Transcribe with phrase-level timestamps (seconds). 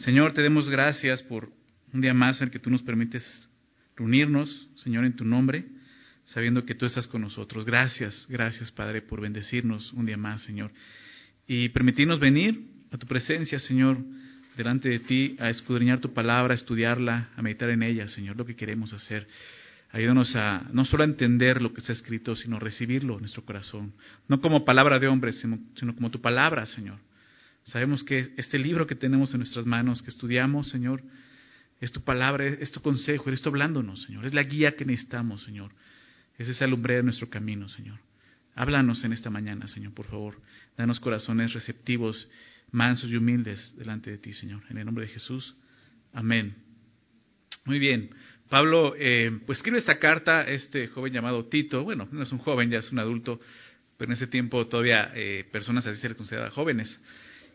[0.00, 1.52] Señor, te demos gracias por
[1.92, 3.22] un día más en el que tú nos permites
[3.94, 5.66] reunirnos, Señor, en tu nombre,
[6.24, 7.66] sabiendo que tú estás con nosotros.
[7.66, 10.70] Gracias, gracias, Padre, por bendecirnos un día más, Señor.
[11.46, 13.98] Y permitirnos venir a tu presencia, Señor,
[14.56, 18.46] delante de ti, a escudriñar tu palabra, a estudiarla, a meditar en ella, Señor, lo
[18.46, 19.26] que queremos hacer.
[19.90, 23.92] Ayúdanos a no solo a entender lo que está escrito, sino recibirlo en nuestro corazón.
[24.28, 26.96] No como palabra de hombre, sino, sino como tu palabra, Señor.
[27.70, 31.02] Sabemos que este libro que tenemos en nuestras manos, que estudiamos, Señor,
[31.80, 34.26] es tu palabra, es tu consejo, eres tú hablándonos, Señor.
[34.26, 35.70] Es la guía que necesitamos, Señor.
[36.36, 37.98] Es esa lumbrera de nuestro camino, Señor.
[38.56, 40.40] Háblanos en esta mañana, Señor, por favor.
[40.76, 42.28] Danos corazones receptivos,
[42.72, 44.62] mansos y humildes delante de ti, Señor.
[44.68, 45.54] En el nombre de Jesús.
[46.12, 46.56] Amén.
[47.66, 48.10] Muy bien.
[48.48, 52.68] Pablo, eh, pues escribe esta carta, este joven llamado Tito, bueno, no es un joven,
[52.68, 53.40] ya es un adulto,
[53.96, 57.00] pero en ese tiempo todavía eh, personas así se les consideraban jóvenes.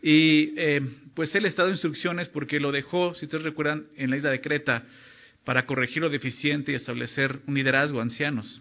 [0.02, 0.80] Y eh,
[1.14, 4.40] pues él está dando instrucciones porque lo dejó, si ustedes recuerdan, en la isla de
[4.40, 4.84] Creta
[5.44, 8.60] para corregir lo deficiente y establecer un liderazgo a ancianos.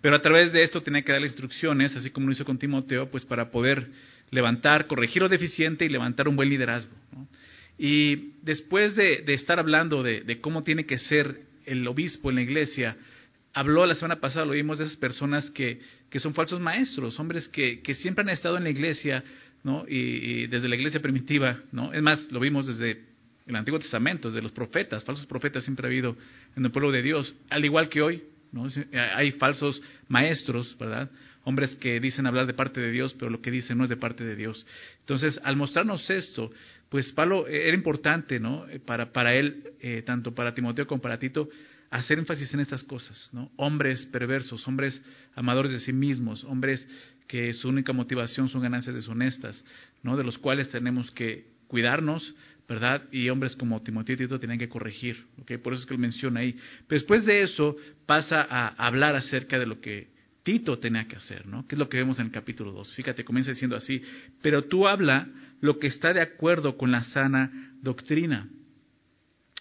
[0.00, 3.10] Pero a través de esto tenía que dar instrucciones, así como lo hizo con Timoteo,
[3.10, 3.88] pues para poder
[4.30, 6.92] levantar, corregir lo deficiente y levantar un buen liderazgo.
[7.78, 12.96] Y después de, estar hablando de, cómo tiene que ser el obispo en la iglesia,
[13.52, 15.80] habló la semana pasada, lo vimos de esas personas que,
[16.10, 19.22] que son falsos maestros, hombres que, que siempre han estado en la iglesia,
[19.64, 19.84] ¿no?
[19.88, 21.92] Y, desde la iglesia primitiva, ¿no?
[21.92, 23.02] Es más, lo vimos desde
[23.46, 26.16] el Antiguo Testamento, desde los profetas, falsos profetas siempre ha habido
[26.56, 28.66] en el pueblo de Dios, al igual que hoy, ¿no?
[29.16, 31.10] Hay falsos maestros, ¿verdad?
[31.44, 33.96] Hombres que dicen hablar de parte de Dios, pero lo que dicen no es de
[33.96, 34.64] parte de Dios.
[35.00, 36.50] Entonces, al mostrarnos esto,
[36.88, 38.68] pues Pablo eh, era importante, ¿no?
[38.68, 41.48] Eh, para, para él, eh, tanto para Timoteo como para Tito,
[41.98, 43.52] hacer énfasis en estas cosas, ¿no?
[43.56, 45.00] Hombres perversos, hombres
[45.36, 46.86] amadores de sí mismos, hombres
[47.28, 49.64] que su única motivación son ganancias deshonestas,
[50.02, 50.16] ¿no?
[50.16, 52.34] De los cuales tenemos que cuidarnos,
[52.68, 53.04] ¿verdad?
[53.12, 55.52] Y hombres como Timoteo y Tito tienen que corregir, ¿ok?
[55.62, 56.56] Por eso es que él menciona ahí.
[56.88, 60.08] Después de eso pasa a hablar acerca de lo que
[60.42, 61.64] Tito tenía que hacer, ¿no?
[61.68, 62.92] Que es lo que vemos en el capítulo 2.
[62.94, 64.02] Fíjate, comienza diciendo así,
[64.42, 65.28] pero tú habla
[65.60, 68.48] lo que está de acuerdo con la sana doctrina.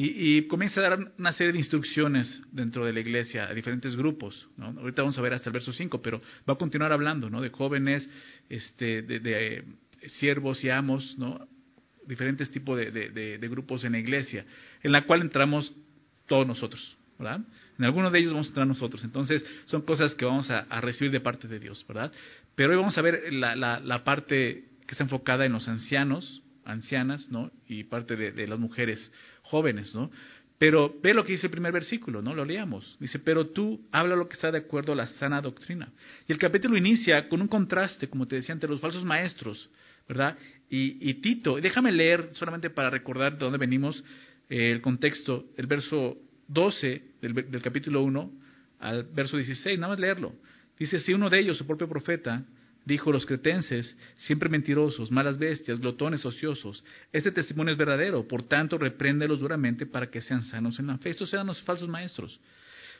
[0.00, 4.46] Y, comienza a dar una serie de instrucciones dentro de la iglesia a diferentes grupos.
[4.56, 7.40] Ahorita vamos a ver hasta el verso 5, pero va a continuar hablando ¿no?
[7.40, 8.08] de jóvenes,
[8.48, 9.64] este, de
[10.06, 11.48] siervos y amos, ¿no?
[12.08, 14.44] diferentes tipos de, grupos en la iglesia,
[14.82, 15.72] en la cual entramos
[16.26, 17.40] todos nosotros, ¿verdad?
[17.78, 19.04] En algunos de ellos vamos a entrar nosotros.
[19.04, 22.10] Entonces, son cosas que vamos a, recibir de parte de Dios, ¿verdad?
[22.54, 27.30] Pero hoy vamos a ver la, la, parte que está enfocada en los ancianos, ancianas,
[27.30, 27.50] ¿no?
[27.66, 29.12] Y parte de, las mujeres
[29.42, 30.10] jóvenes, ¿no?
[30.58, 32.34] Pero ve lo que dice el primer versículo, ¿no?
[32.34, 32.96] Lo leamos.
[33.00, 35.88] Dice, pero tú habla lo que está de acuerdo a la sana doctrina.
[36.28, 39.70] Y el capítulo inicia con un contraste, como te decía, entre los falsos maestros,
[40.08, 40.36] ¿verdad?
[40.68, 44.04] Y, Tito, déjame leer solamente para recordar de dónde venimos
[44.50, 46.18] eh, el contexto, el verso
[46.48, 48.32] 12 del, capítulo 1
[48.80, 50.34] al verso 16, nada más leerlo.
[50.78, 52.44] Dice, si uno de ellos, su propio profeta,
[52.88, 56.82] dijo los cretenses, siempre mentirosos, malas bestias, glotones, ociosos,
[57.12, 61.10] este testimonio es verdadero, por tanto repréndelos duramente para que sean sanos en la fe.
[61.10, 62.40] Estos eran los falsos maestros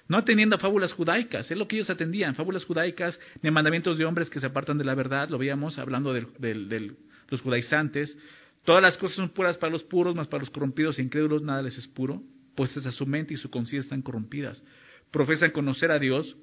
[0.09, 4.07] no atendiendo a fábulas judaicas, es lo que ellos atendían, fábulas judaicas, ni mandamientos de
[4.07, 6.97] hombres que se apartan de la verdad, lo veíamos hablando de
[7.29, 8.17] los judaizantes.
[8.65, 11.61] Todas las cosas son puras para los puros, más para los corrompidos e incrédulos nada
[11.61, 12.23] les es puro,
[12.55, 14.65] pues a su mente y su conciencia están corrompidas.
[15.11, 16.35] Profesan conocer a Dios,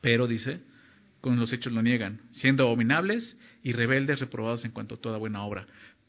[0.00, 0.62] pero dice,
[1.20, 5.42] con los hechos lo niegan, siendo abominables y rebeldes, reprobados en cuanto a toda buena
[5.42, 5.66] obra.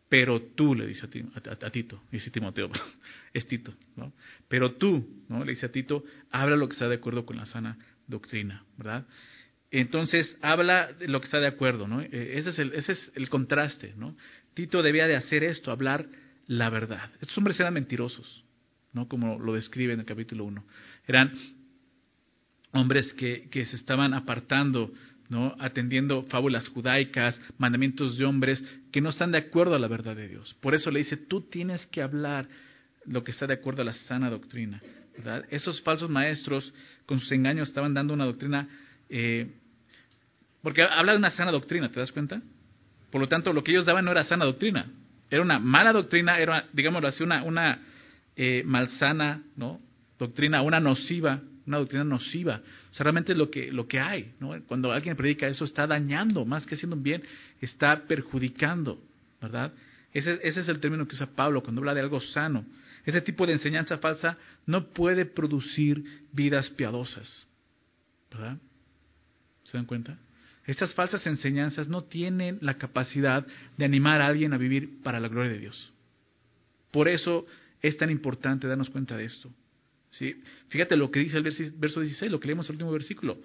[0.09, 2.72] Pero tú, le dice a, Tito, dice Timoteo,
[3.34, 4.12] es Tito, ¿no?
[4.48, 5.46] Pero tú, ¿no?
[5.46, 9.06] Le dice a Tito, habla lo que está de acuerdo con la sana doctrina, ¿verdad?
[9.72, 12.01] Entonces, habla de lo que está de acuerdo, ¿no?
[12.01, 14.18] Eh, ese es el, ese es el contraste, ¿no?
[14.56, 16.07] Tito debía de hacer esto, hablar
[16.48, 17.12] la verdad.
[17.22, 18.44] Estos hombres eran mentirosos,
[18.94, 19.07] ¿no?
[19.07, 20.66] Como lo describe en el capítulo 1.
[21.07, 21.33] Eran
[22.72, 24.92] hombres que, que se estaban apartando
[25.30, 25.56] ¿no?
[25.60, 30.28] atendiendo fábulas judaicas, mandamientos de hombres que no están de acuerdo a la verdad de
[30.28, 30.56] Dios.
[30.60, 32.48] Por eso le dice, tú tienes que hablar
[33.06, 34.81] lo que está de acuerdo a la sana doctrina.
[35.16, 35.46] ¿verdad?
[35.50, 36.74] Esos falsos maestros
[37.06, 38.68] con sus engaños estaban dando una doctrina,
[39.10, 39.48] eh,
[40.62, 42.42] porque habla de una sana doctrina, ¿te das cuenta?
[43.12, 44.88] Por lo tanto, lo que ellos daban no era sana doctrina,
[45.30, 47.81] era una mala doctrina, era, digámoslo así, una, una
[48.36, 49.80] eh, malsana ¿no?
[50.18, 52.61] doctrina, una nociva, una doctrina nociva.
[52.91, 54.33] O sea, realmente lo que, lo que hay.
[54.67, 57.23] Cuando alguien predica eso, está dañando, más que haciendo un bien,
[57.61, 59.01] está perjudicando,
[59.41, 59.73] ¿verdad?
[60.13, 62.65] Ese, ese es el término que usa Pablo cuando habla de algo sano.
[63.06, 67.47] Ese tipo de enseñanza falsa no puede producir vidas piadosas.
[68.31, 68.57] ¿Verdad?
[69.63, 70.17] ¿Se dan cuenta?
[70.65, 73.45] Estas falsas enseñanzas no tienen la capacidad
[73.77, 75.94] de animar a alguien a vivir para la gloria de Dios.
[76.91, 77.45] Por eso
[77.81, 79.50] es tan importante darnos cuenta de esto.
[80.11, 80.41] ¿Sí?
[80.69, 83.39] Fíjate lo que dice el verso 16, lo que leemos el último versículo.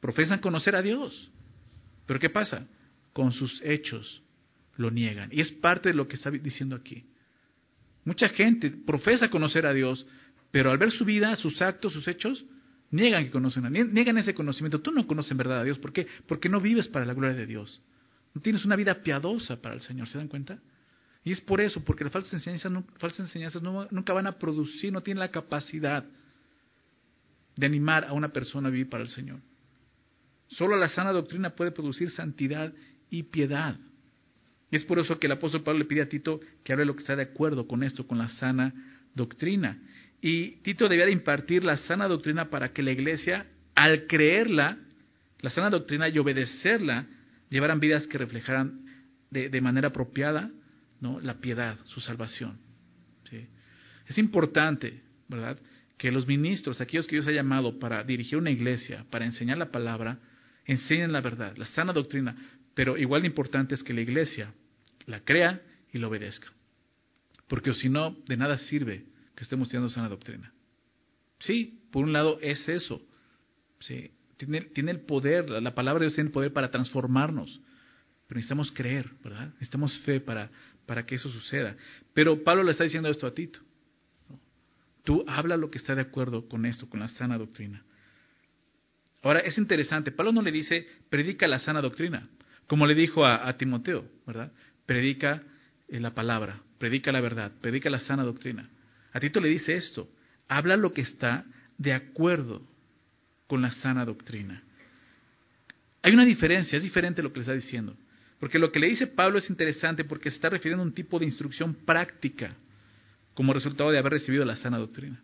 [0.00, 1.30] Profesan conocer a Dios.
[2.06, 2.66] Pero ¿qué pasa?
[3.12, 4.22] Con sus hechos
[4.76, 5.28] lo niegan.
[5.32, 7.04] Y es parte de lo que está diciendo aquí.
[8.04, 10.06] Mucha gente profesa conocer a Dios,
[10.50, 12.44] pero al ver su vida, sus actos, sus hechos,
[12.90, 14.80] niegan que conocen a niegan ese conocimiento.
[14.80, 15.78] Tú no conoces en verdad a Dios.
[15.78, 16.06] ¿Por qué?
[16.26, 17.82] Porque no vives para la gloria de Dios.
[18.34, 20.08] No tienes una vida piadosa para el Señor.
[20.08, 20.58] ¿Se dan cuenta?
[21.28, 25.02] Y es por eso, porque las falsas enseñanzas, falsas enseñanzas nunca van a producir, no
[25.02, 26.02] tienen la capacidad
[27.54, 29.38] de animar a una persona a vivir para el Señor.
[30.46, 32.72] Solo la sana doctrina puede producir santidad
[33.10, 33.76] y piedad.
[34.70, 36.94] Y es por eso que el apóstol Pablo le pide a Tito que hable lo
[36.94, 38.72] que está de acuerdo con esto, con la sana
[39.14, 39.82] doctrina.
[40.22, 43.44] Y Tito debía de impartir la sana doctrina para que la iglesia,
[43.74, 44.78] al creerla,
[45.40, 47.04] la sana doctrina y obedecerla,
[47.50, 48.80] llevaran vidas que reflejaran
[49.30, 50.50] de, manera apropiada
[51.00, 51.20] ¿no?
[51.20, 52.58] la piedad, su salvación.
[53.24, 53.46] ¿sí?
[54.06, 55.58] Es importante, ¿verdad?,
[55.96, 59.72] que los ministros, aquellos que Dios ha llamado para dirigir una iglesia, para enseñar la
[59.72, 60.20] palabra,
[60.64, 62.36] enseñen la verdad, la sana doctrina,
[62.74, 64.54] pero igual de importante es que la iglesia
[65.06, 65.60] la crea
[65.92, 66.52] y la obedezca.
[67.48, 70.52] Porque si no, de nada sirve que estemos estudiando sana doctrina.
[71.40, 73.02] Sí, por un lado es eso.
[73.80, 77.60] Sí, tiene, tiene el poder, la, palabra de Dios tiene el poder para transformarnos.
[78.26, 79.48] Pero necesitamos creer, ¿verdad?
[79.54, 80.50] Necesitamos fe para,
[80.88, 81.76] para que eso suceda.
[82.14, 83.60] Pero Pablo le está diciendo esto a Tito.
[85.04, 87.84] Tú habla lo que está de acuerdo con esto, con la sana doctrina.
[89.22, 92.26] Ahora, es interesante, Pablo no le dice, predica la sana doctrina.
[92.66, 94.50] Como le dijo a, Timoteo, ¿verdad?
[94.86, 95.42] Predica
[95.88, 98.70] eh, la palabra, predica la verdad, predica la sana doctrina.
[99.12, 100.08] A Tito le dice esto,
[100.48, 101.44] habla lo que está
[101.76, 102.62] de acuerdo
[103.46, 104.62] con la sana doctrina.
[106.02, 107.94] Hay una diferencia, es diferente lo que le está diciendo.
[108.40, 111.18] Porque lo que le dice Pablo es interesante porque se está refiriendo a un tipo
[111.18, 112.54] de instrucción práctica
[113.34, 115.20] como resultado de haber recibido la sana doctrina.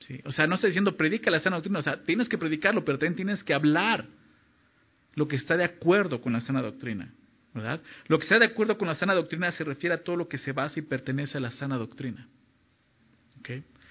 [0.00, 0.20] ¿Sí?
[0.24, 2.98] O sea, no está diciendo predica la sana doctrina, o sea, tienes que predicarlo, pero
[2.98, 4.06] también tienes que hablar
[5.14, 7.12] lo que está de acuerdo con la sana doctrina.
[7.54, 7.80] ¿verdad?
[8.08, 10.38] Lo que está de acuerdo con la sana doctrina se refiere a todo lo que
[10.38, 12.26] se basa y pertenece a la sana doctrina.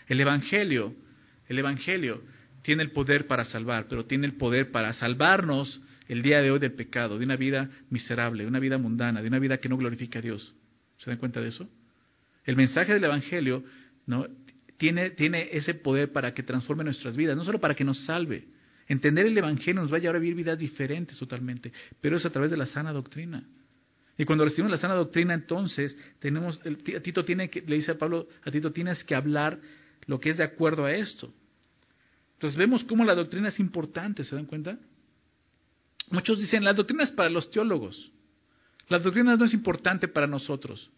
[0.08, 0.96] El Evangelio,
[1.48, 2.22] el Evangelio
[2.64, 5.82] tiene el poder para salvar, pero tiene el poder para salvarnos
[6.12, 9.28] el día de hoy del pecado, de una vida miserable, de una vida mundana, de
[9.28, 10.54] una vida que no glorifica a Dios.
[10.98, 11.70] ¿Se dan cuenta de eso?
[12.44, 13.64] El mensaje del Evangelio
[14.06, 14.28] ¿no?
[14.78, 18.46] tiene, tiene ese poder para que transforme nuestras vidas, no solo para que nos salve,
[18.92, 21.72] Entender el Evangelio nos va a llevar a vivir vidas diferentes totalmente,
[22.02, 23.42] pero es a través de la sana doctrina.
[24.18, 26.60] Y cuando recibimos la sana doctrina, entonces tenemos,
[27.02, 29.60] Tito tiene que, le dice a Pablo, a Tito tienes que hablar
[30.08, 31.34] lo que es de acuerdo a esto.
[32.34, 34.78] Entonces vemos cómo la doctrina es importante, ¿se dan cuenta?
[36.12, 38.12] Muchos dicen, la doctrina es para los teólogos.
[38.90, 40.92] La doctrina no es importante para nosotros,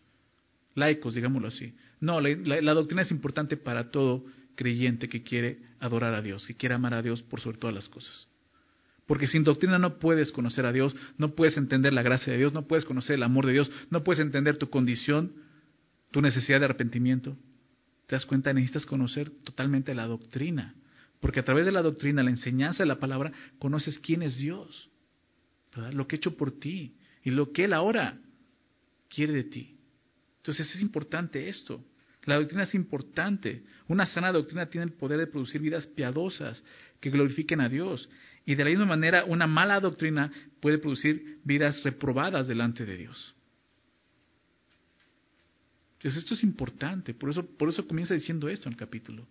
[0.73, 1.75] laicos, digámoslo así.
[1.99, 4.25] No, la doctrina es importante para todo
[4.55, 7.87] creyente que quiere adorar a Dios, que quiere amar a Dios por sobre todas las
[7.89, 8.27] cosas.
[9.05, 12.53] Porque sin doctrina no puedes conocer a Dios, no puedes entender la gracia de Dios,
[12.53, 15.33] no puedes conocer el amor de Dios, no puedes entender tu condición,
[16.11, 17.37] tu necesidad de arrepentimiento.
[18.07, 18.53] ¿Te das cuenta?
[18.53, 20.75] Necesitas conocer totalmente la doctrina.
[21.19, 24.89] Porque a través de la doctrina, la enseñanza de la palabra, conoces quién es Dios,
[25.91, 28.19] lo que ha hecho por ti y lo que Él ahora
[29.09, 29.75] quiere de ti.
[30.37, 31.83] Entonces es importante esto.
[32.25, 33.63] La doctrina es importante.
[33.87, 36.63] Una sana doctrina tiene el poder de producir vidas piadosas
[36.99, 38.09] que glorifiquen a Dios.
[38.45, 43.35] Y de la misma manera, una mala doctrina puede producir vidas reprobadas delante de Dios.
[45.97, 49.25] Entonces esto es importante, por eso, por eso comienza diciendo esto en el capítulo.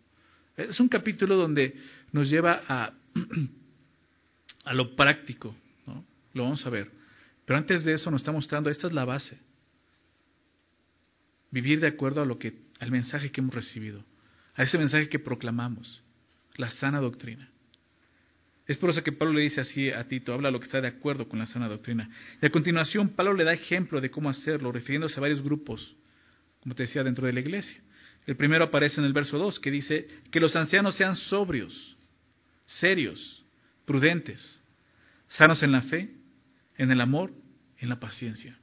[0.56, 1.76] Es un capítulo donde
[2.12, 2.94] nos lleva a,
[4.64, 5.54] a lo práctico.
[6.34, 6.90] Lo vamos a ver.
[7.44, 9.38] Pero antes de eso nos está mostrando, esta es la base.
[11.50, 14.04] Vivir de acuerdo a lo que al mensaje que hemos recibido,
[14.54, 16.02] a ese mensaje que proclamamos,
[16.56, 17.48] la sana doctrina.
[18.66, 20.88] Es por eso que Pablo le dice así a Tito, habla lo que está de
[20.88, 22.08] acuerdo con la sana doctrina.
[22.40, 25.94] Y a continuación, Pablo le da ejemplo de cómo hacerlo, refiriéndose a varios grupos,
[26.60, 27.80] como te decía, dentro de la iglesia.
[28.24, 31.96] El primero aparece en el verso 2, que dice que los ancianos sean sobrios,
[32.64, 33.44] serios,
[33.84, 34.62] prudentes,
[35.28, 36.10] sanos en la fe,
[36.76, 37.32] en el amor,
[37.78, 38.58] en la paciencia.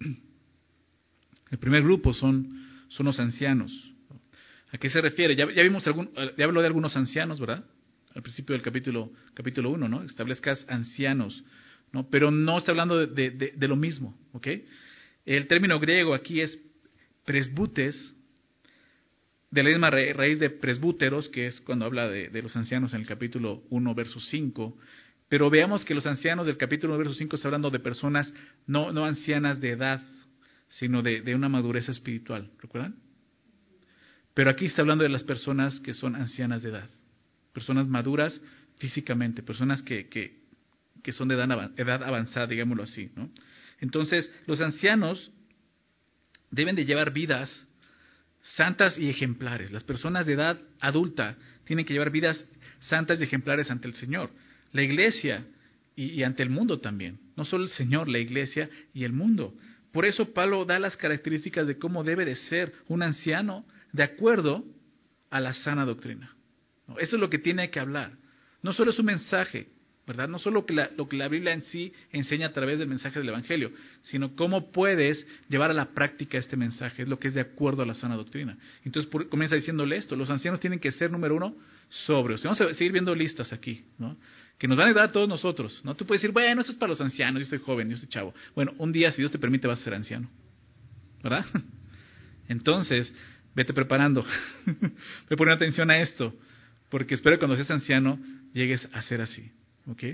[1.50, 3.72] El primer grupo son son los ancianos.
[4.72, 5.34] ¿A qué se refiere?
[5.34, 7.64] Ya, vimos ya habló de algunos ancianos, ¿verdad?
[8.14, 10.02] Al principio del capítulo, capítulo 1, ¿no?
[10.02, 11.44] Establezcas ancianos,
[11.92, 12.08] ¿no?
[12.10, 14.48] Pero no está hablando de, de, lo mismo, ¿ok?
[15.24, 16.62] El término griego aquí es
[17.24, 18.14] presbutes,
[19.50, 23.00] de la misma raíz de presbúteros, que es cuando habla de, de, los ancianos en
[23.00, 24.76] el capítulo 1, verso 5.
[25.28, 28.32] Pero veamos que los ancianos del capítulo 1, verso 5 está hablando de personas
[28.66, 30.00] no, no ancianas de edad,
[30.68, 32.50] sino de, de una madurez espiritual.
[32.60, 32.96] ¿Recuerdan?
[34.34, 36.88] Pero aquí está hablando de las personas que son ancianas de edad,
[37.52, 38.40] personas maduras
[38.78, 40.38] físicamente, personas que, que,
[41.02, 43.10] que son de edad, edad avanzada, digámoslo así.
[43.16, 43.30] ¿no?
[43.80, 45.32] Entonces, los ancianos
[46.50, 47.66] deben de llevar vidas
[48.56, 49.72] santas y ejemplares.
[49.72, 52.42] Las personas de edad adulta tienen que llevar vidas
[52.80, 54.30] santas y ejemplares ante el Señor.
[54.72, 55.44] La iglesia
[55.96, 57.18] y, ante el mundo también.
[57.36, 59.54] No solo el Señor, la iglesia y el mundo.
[59.92, 64.64] Por eso Pablo da las características de cómo debe de ser un anciano de acuerdo
[65.30, 66.34] a la sana doctrina.
[66.98, 68.12] Eso es lo que tiene que hablar.
[68.62, 69.68] No solo es un mensaje,
[70.06, 70.28] ¿verdad?
[70.28, 70.64] No solo
[70.96, 73.72] lo que la Biblia en sí enseña a través del mensaje del Evangelio,
[74.02, 77.82] sino cómo puedes llevar a la práctica este mensaje, es lo que es de acuerdo
[77.82, 78.56] a la sana doctrina.
[78.84, 81.56] Entonces comienza diciéndole esto, los ancianos tienen que ser, número uno,
[81.88, 82.42] sobrios.
[82.42, 84.16] Vamos a seguir viendo listas aquí, ¿no?
[84.58, 85.94] Que nos van a ayudar a todos nosotros, ¿no?
[85.94, 88.34] Tú puedes decir, bueno, eso es para los ancianos, yo estoy joven, yo estoy chavo.
[88.54, 90.28] Bueno, un día, si Dios te permite, vas a ser anciano,
[91.22, 91.46] ¿verdad?
[92.48, 93.12] Entonces,
[93.54, 94.24] vete preparando,
[94.66, 96.34] ve poniendo atención a esto,
[96.88, 98.18] porque espero que cuando seas anciano
[98.52, 99.50] llegues a ser así.
[99.88, 100.04] ¿ok?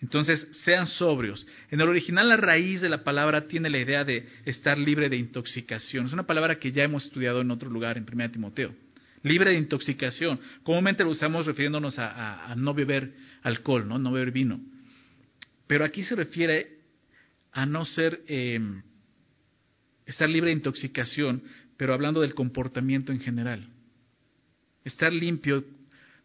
[0.00, 1.46] Entonces, sean sobrios.
[1.70, 5.16] En el original, la raíz de la palabra tiene la idea de estar libre de
[5.16, 6.06] intoxicación.
[6.06, 8.74] Es una palabra que ya hemos estudiado en otro lugar, en 1 Timoteo.
[9.22, 10.40] Libre de intoxicación.
[10.62, 13.98] Comúnmente lo usamos refiriéndonos a, no beber alcohol, ¿no?
[13.98, 14.60] no beber vino.
[15.66, 16.78] Pero aquí se refiere
[17.52, 18.60] a no ser, eh,
[20.06, 21.42] estar libre de intoxicación,
[21.76, 23.68] pero hablando del comportamiento en general.
[24.84, 25.64] Estar limpio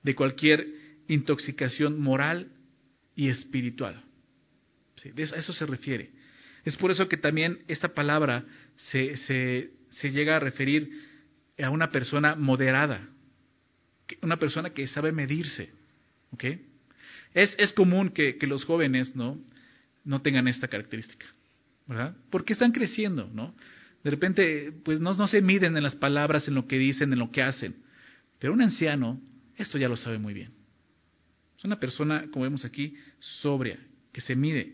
[0.01, 0.67] de cualquier
[1.07, 2.51] intoxicación moral
[3.15, 4.03] y espiritual.
[5.05, 6.11] a eso se refiere.
[6.65, 8.45] Es por eso que también esta palabra
[8.91, 10.89] se, se, llega a referir
[11.63, 13.07] a una persona moderada,
[14.21, 15.71] una persona que sabe medirse.
[17.33, 19.39] Es, es común que, que, los jóvenes ¿no?
[20.03, 21.25] no tengan esta característica,
[21.87, 22.15] ¿verdad?
[22.29, 23.55] Porque están creciendo, ¿no?
[24.03, 27.19] De repente, pues no, no se miden en las palabras, en lo que dicen, en
[27.19, 27.75] lo que hacen.
[28.39, 29.21] Pero un anciano,
[29.57, 30.51] esto ya lo sabe muy bien.
[31.57, 33.79] Es una persona, como vemos aquí, sobria,
[34.11, 34.73] que se mide.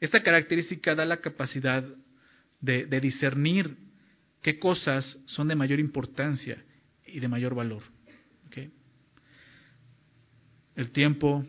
[0.00, 1.82] Esta característica da la capacidad
[2.60, 3.87] de, de discernir
[4.42, 6.62] qué cosas son de mayor importancia
[7.06, 7.82] y de mayor valor.
[10.78, 11.44] El tiempo,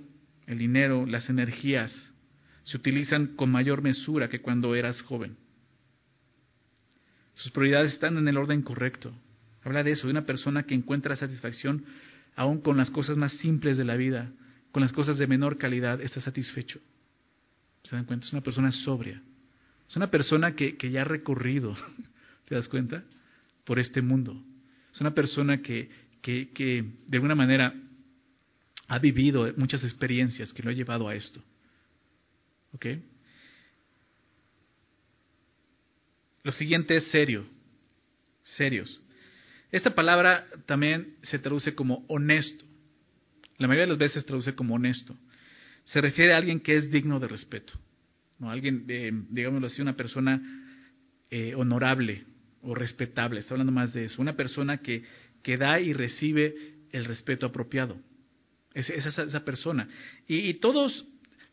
[0.47, 1.93] el dinero, las energías
[2.63, 5.37] se utilizan con mayor mesura que cuando eras joven.
[7.35, 9.13] Sus prioridades están en el orden correcto.
[9.61, 11.85] Habla de eso, de una persona que encuentra satisfacción
[12.35, 14.31] aún con las cosas más simples de la vida,
[14.71, 16.79] con las cosas de menor calidad, está satisfecho.
[17.83, 18.25] ¿Se dan cuenta?
[18.25, 19.21] Es una persona sobria.
[19.87, 21.75] Es una persona que ya ha recorrido,
[22.49, 23.03] ¿te das cuenta?
[23.63, 24.43] Por este mundo.
[24.91, 25.89] Es una persona que,
[26.21, 27.73] que, que de alguna manera
[28.87, 31.41] ha vivido muchas experiencias que lo ha llevado a esto.
[32.73, 32.87] ¿Ok?
[36.43, 37.45] Lo siguiente es serio,
[38.41, 38.99] serios.
[39.71, 42.65] Esta palabra también se traduce como honesto.
[43.59, 45.15] La mayoría de las veces se traduce como honesto.
[45.83, 47.73] Se refiere a alguien que es digno de respeto.
[48.39, 48.49] ¿no?
[48.49, 50.41] Alguien, eh, digámoslo así, una persona
[51.29, 52.25] eh, honorable
[52.61, 53.39] o respetable.
[53.39, 54.21] Está hablando más de eso.
[54.21, 55.03] Una persona que,
[55.43, 56.55] que da y recibe
[56.91, 57.97] el respeto apropiado.
[58.73, 59.87] Es, esa, esa, persona.
[60.27, 61.05] Y, todos,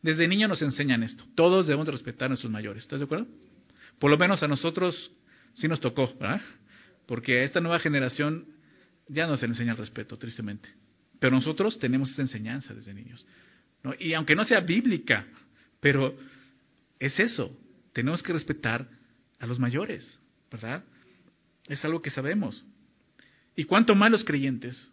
[0.03, 1.25] desde niños nos enseñan esto.
[1.35, 2.83] Todos debemos de respetar a nuestros mayores.
[2.83, 3.27] ¿Estás de acuerdo?
[3.99, 5.11] Por lo menos a nosotros
[5.55, 6.43] sí nos tocó, ¿verdad?
[7.07, 8.47] Porque a esta nueva generación
[9.09, 10.69] ya no se le enseña el respeto, tristemente.
[11.19, 13.27] Pero nosotros tenemos esa enseñanza desde niños.
[13.83, 13.95] ¿no?
[13.99, 15.27] Y aunque no sea bíblica,
[15.81, 16.17] pero
[16.99, 17.57] es eso.
[17.93, 18.87] Tenemos que respetar
[19.39, 20.19] a los mayores,
[20.51, 20.85] ¿verdad?
[21.68, 22.64] Es algo que sabemos.
[23.54, 24.90] Y cuánto más los creyentes,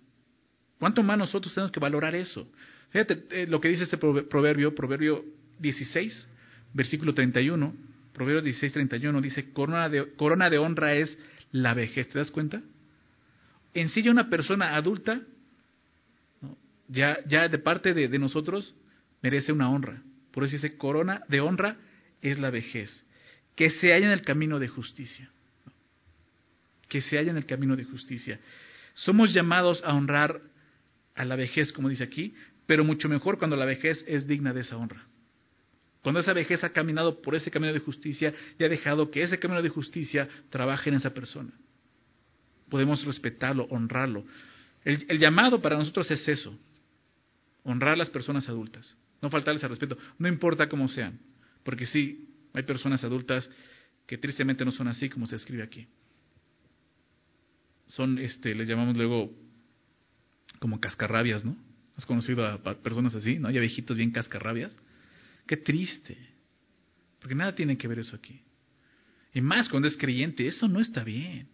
[0.79, 2.47] cuánto más nosotros tenemos que valorar eso.
[2.91, 5.23] Fíjate eh, lo que dice este proverbio, proverbio
[5.59, 6.29] 16,
[6.73, 7.73] versículo 31
[8.13, 11.17] Proverbios 16:31 dice, corona de, corona de honra es
[11.51, 12.07] la vejez.
[12.09, 12.61] ¿Te das cuenta?
[13.73, 15.19] En sí ya una persona adulta,
[16.87, 18.75] ya, ya de parte de, nosotros,
[19.23, 20.03] merece una honra.
[20.31, 21.77] Por eso dice, corona de honra
[22.21, 23.05] es la vejez.
[23.55, 25.29] Que se halla en el camino de justicia.
[26.93, 28.39] Que se halla en el camino de justicia.
[28.93, 30.39] Somos llamados a honrar
[31.15, 32.35] a la vejez, como dice aquí,
[32.67, 35.03] pero mucho mejor cuando la vejez es digna de esa honra.
[36.03, 39.39] Cuando esa vejez ha caminado por ese camino de justicia y ha dejado que ese
[39.39, 41.49] camino de justicia trabaje en esa persona.
[42.69, 44.23] podemos respetarlo, honrarlo.
[44.85, 46.55] El, el, llamado para nosotros es eso,
[47.63, 51.17] honrar a las personas adultas, no faltarles al respeto, no importa cómo sean,
[51.63, 53.49] porque sí, hay personas adultas
[54.05, 55.87] que tristemente no son así como se escribe aquí.
[57.87, 59.31] Son, este, les llamamos luego
[60.59, 61.57] como cascarrabias, ¿no?
[61.95, 63.51] ¿Has conocido a personas así, no?
[63.51, 64.75] Ya viejitos bien cascarrabias.
[65.45, 66.17] Qué triste.
[67.19, 68.41] Porque nada tiene que ver eso aquí.
[69.33, 71.47] Y más cuando es creyente, eso no está bien.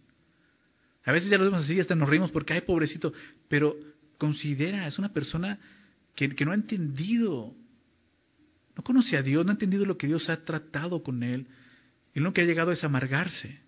[1.05, 3.13] A veces ya lo vemos así, hasta nos rimos porque, ay, pobrecito,
[3.47, 3.75] pero
[4.17, 5.57] considera, es una persona
[6.15, 7.55] que, que no ha entendido,
[8.75, 11.47] no conoce a Dios, no ha entendido lo que Dios ha tratado con él,
[12.13, 13.59] y lo que ha llegado es amargarse.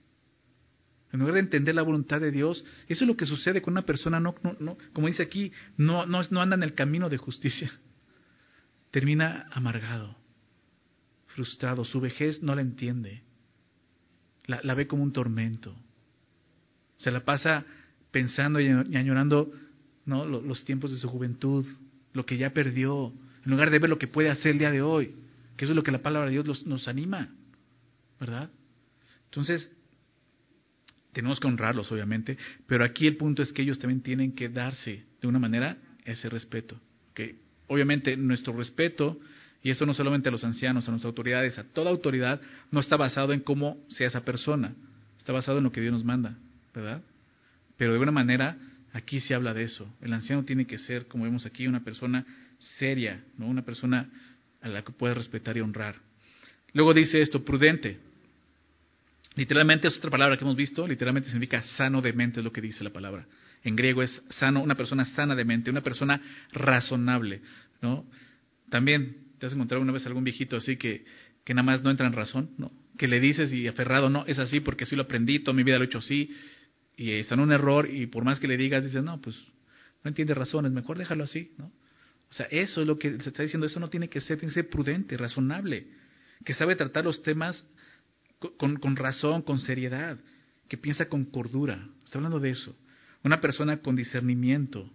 [1.12, 3.82] En lugar de entender la voluntad de Dios, eso es lo que sucede con una
[3.82, 7.18] persona, no, no, no como dice aquí, no, no, no anda en el camino de
[7.18, 7.72] justicia.
[8.92, 10.16] Termina amargado,
[11.28, 13.24] frustrado, su vejez no la entiende,
[14.46, 15.76] la, la ve como un tormento.
[16.98, 17.66] Se la pasa
[18.12, 19.52] pensando y añorando
[20.06, 20.26] ¿no?
[20.26, 21.66] los tiempos de su juventud,
[22.14, 23.14] lo que ya perdió,
[23.46, 25.16] en lugar de ver lo que puede hacer el día de hoy,
[25.58, 27.30] que eso es lo que la palabra de Dios nos anima,
[28.20, 28.50] ¿verdad?
[29.26, 29.76] Entonces,
[31.14, 32.38] tenemos que honrarlos, obviamente,
[32.68, 36.30] pero aquí el punto es que ellos también tienen que darse de una manera ese
[36.30, 36.80] respeto.
[37.14, 37.36] Que
[37.68, 39.20] obviamente nuestro respeto,
[39.64, 42.42] y eso no solamente a los ancianos, a nuestras autoridades, a toda autoridad,
[42.72, 44.74] no está basado en cómo sea esa persona,
[45.18, 46.38] está basado en lo que Dios nos manda,
[46.74, 47.02] ¿verdad?
[47.78, 48.58] Pero de alguna manera
[48.94, 49.94] aquí se habla de eso.
[50.02, 52.26] El anciano tiene que ser, como vemos aquí, una persona
[52.60, 53.48] seria, ¿no?
[53.48, 54.10] una persona
[54.62, 55.96] a la que puede respetar y honrar.
[56.74, 58.00] Luego dice esto, prudente.
[59.36, 62.62] Literalmente es otra palabra que hemos visto, literalmente significa sano de mente, es lo que
[62.62, 63.26] dice la palabra.
[63.64, 66.22] En griego es sano, una persona sana de mente, una persona
[66.52, 67.42] razonable,
[67.82, 68.06] ¿no?
[68.70, 71.06] También te has encontrado una vez algún viejito así que,
[71.46, 72.72] que nada más no entra en razón, ¿no?
[72.98, 75.78] Que le dices y aferrado, no, es así porque así lo aprendí, toda mi vida
[75.78, 76.36] lo he hecho así,
[76.98, 79.36] y está en un error, y por más que le digas, dices, no, pues
[80.04, 81.72] no entiende razones, mejor déjalo así, ¿no?
[82.30, 84.54] O sea, eso es lo que se está diciendo, eso no tiene que ser, tiene
[84.54, 85.88] que ser prudente, razonable,
[86.44, 87.66] que sabe tratar los temas
[88.58, 90.18] con, razón, con seriedad,
[90.68, 91.88] que piensa con cordura.
[92.04, 92.76] Está hablando de eso.
[93.24, 94.90] Una persona con discernimiento,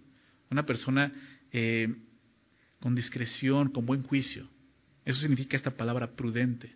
[0.51, 1.13] una persona
[1.51, 1.95] eh,
[2.79, 4.47] con discreción, con buen juicio.
[5.05, 6.73] Eso significa esta palabra prudente.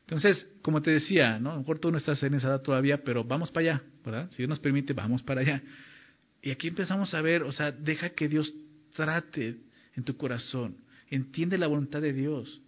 [0.00, 1.50] Entonces, como te decía, ¿no?
[1.50, 4.28] a lo mejor tú no estás en esa edad todavía, pero vamos para allá, ¿verdad?
[4.30, 5.62] Si Dios nos permite, vamos para allá.
[6.42, 8.52] Y aquí empezamos a ver, o sea, deja que Dios
[8.96, 9.58] trate
[9.94, 10.78] en tu corazón,
[11.10, 12.60] entiende la voluntad de Dios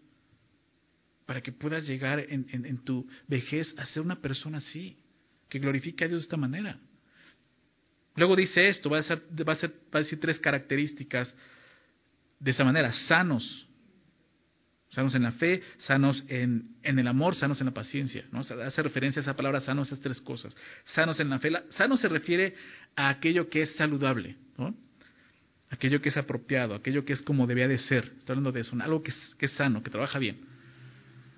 [1.32, 4.98] para que puedas llegar en, tu vejez a ser una persona así,
[5.48, 6.78] que glorifique a Dios de esta manera.
[8.16, 11.34] Luego dice esto, va a, ser, va, a ser, va a decir tres características
[12.38, 13.66] de esa manera, sanos,
[14.90, 18.26] sanos en la fe, sanos en, el amor, sanos en la paciencia.
[18.30, 18.40] ¿no?
[18.40, 20.54] hace referencia a esa palabra sanos, esas tres cosas.
[20.84, 22.56] Sanos en la fe, sano se refiere
[22.94, 24.36] a aquello que es saludable,
[25.70, 28.12] aquello que es apropiado, aquello que es como debía de ser.
[28.18, 30.51] Está hablando de eso, algo que que es sano, que trabaja bien.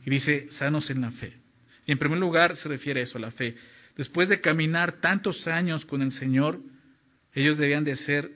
[0.04, 1.34] Y dice, sanos en la fe.
[1.86, 3.54] Y en primer lugar se refiere a eso, a la fe.
[3.96, 6.60] Después de caminar tantos años con el Señor,
[7.32, 8.30] ellos debían de ser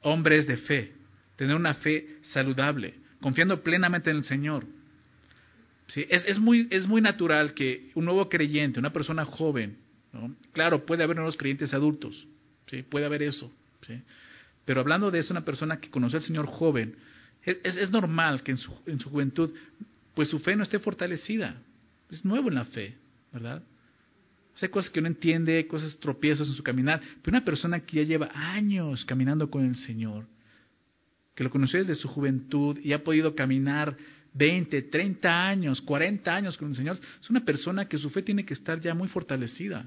[0.00, 0.92] hombres de fe,
[1.36, 4.64] tener una fe saludable, confiando plenamente en el Señor.
[5.88, 6.04] ¿Sí?
[6.08, 9.78] Es, es, muy, es muy natural que un nuevo creyente, una persona joven,
[10.52, 12.26] claro, puede haber nuevos creyentes adultos,
[12.66, 12.82] ¿sí?
[12.82, 13.52] puede haber eso,
[13.86, 14.00] ¿sí?
[14.64, 16.96] pero hablando de eso, una persona que conoce al Señor joven,
[17.44, 19.52] es, es, es normal que en su, en su juventud
[20.16, 21.62] pues su fe no esté fortalecida.
[22.10, 22.96] Es nuevo en la fe,
[23.32, 23.62] ¿verdad?
[24.58, 28.02] hay cosas que no entiende, cosas tropiezos en su caminar, pero una persona que ya
[28.04, 30.26] lleva años caminando con el Señor,
[31.34, 33.94] que lo conoció desde su juventud y ha podido caminar
[34.32, 38.46] 20, 30 años, 40 años con el Señor, es una persona que su fe tiene
[38.46, 39.86] que estar ya muy fortalecida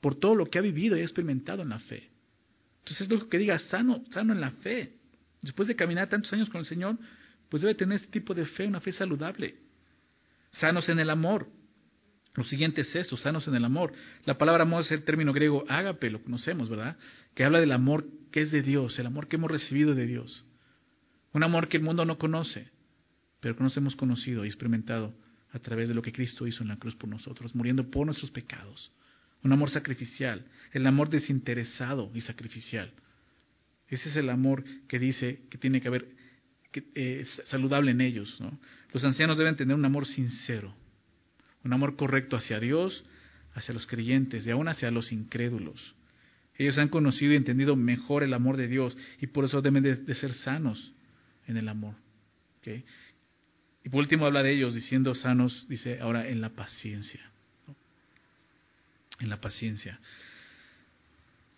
[0.00, 2.08] por todo lo que ha vivido y ha experimentado en la fe.
[2.80, 4.92] Entonces es lo que diga, sano, sano en la fe.
[5.42, 6.96] Después de caminar tantos años con el Señor,
[7.48, 9.63] pues debe tener este tipo de fe, una fe saludable.
[10.58, 11.48] Sanos en el amor.
[12.34, 13.92] Lo siguiente es eso, sanos en el amor.
[14.24, 16.96] La palabra amor es el término griego ágape, lo conocemos, ¿verdad?
[17.34, 20.44] Que habla del amor que es de Dios, el amor que hemos recibido de Dios.
[21.32, 22.68] Un amor que el mundo no conoce,
[23.40, 25.14] pero que nos hemos conocido y experimentado
[25.52, 28.30] a través de lo que Cristo hizo en la cruz por nosotros, muriendo por nuestros
[28.32, 28.90] pecados.
[29.44, 32.92] Un amor sacrificial, el amor desinteresado y sacrificial.
[33.88, 36.08] Ese es el amor que dice que tiene que haber
[36.94, 38.40] eh, saludable en ellos.
[38.92, 40.74] Los ancianos deben tener un amor sincero,
[41.64, 43.04] un amor correcto hacia Dios,
[43.54, 45.94] hacia los creyentes y aún hacia los incrédulos.
[46.56, 50.14] Ellos han conocido y entendido mejor el amor de Dios y por eso deben de,
[50.14, 50.92] ser sanos
[51.46, 51.94] en el amor.
[53.84, 57.20] Y por último habla de ellos diciendo sanos, dice ahora en la paciencia.
[59.20, 59.98] En la paciencia.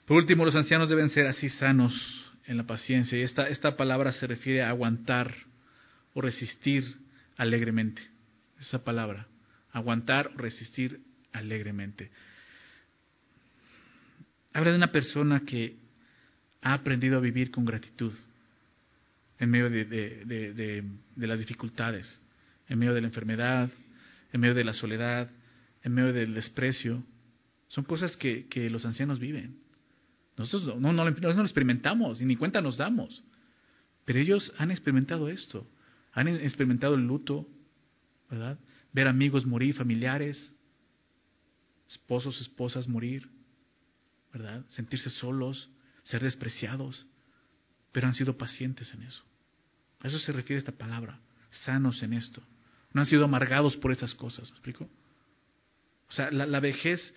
[0.06, 3.18] Por último, los ancianos deben ser así sanos en la paciencia.
[3.18, 5.34] Y esta, esta palabra se refiere a aguantar
[6.14, 6.96] o resistir
[7.36, 8.02] alegremente.
[8.58, 9.26] Esa palabra,
[9.72, 11.00] aguantar o resistir
[11.32, 12.10] alegremente.
[14.52, 15.76] Habla de una persona que
[16.62, 18.14] ha aprendido a vivir con gratitud
[19.38, 22.20] en medio de, de, las dificultades,
[22.68, 23.70] en medio de la enfermedad,
[24.32, 25.30] en medio de la soledad,
[25.82, 27.04] en medio del desprecio.
[27.68, 29.58] Son cosas que, que los ancianos viven.
[30.36, 33.22] Nosotros no, no, lo experimentamos y ni cuenta nos damos.
[34.04, 35.66] Pero ellos han experimentado esto.
[36.12, 37.46] Han experimentado el luto,
[38.30, 38.58] ¿verdad?
[38.92, 40.54] Ver amigos morir, familiares,
[41.88, 43.28] esposos, esposas morir,
[44.32, 44.64] ¿verdad?
[44.68, 45.68] Sentirse solos,
[46.04, 47.06] ser despreciados,
[47.92, 49.22] pero han sido pacientes en eso.
[50.00, 51.18] A eso se refiere esta palabra,
[51.64, 52.42] sanos en esto.
[52.92, 54.88] No han sido amargados por esas cosas, ¿me explico?
[56.08, 57.14] O sea, la, vejez,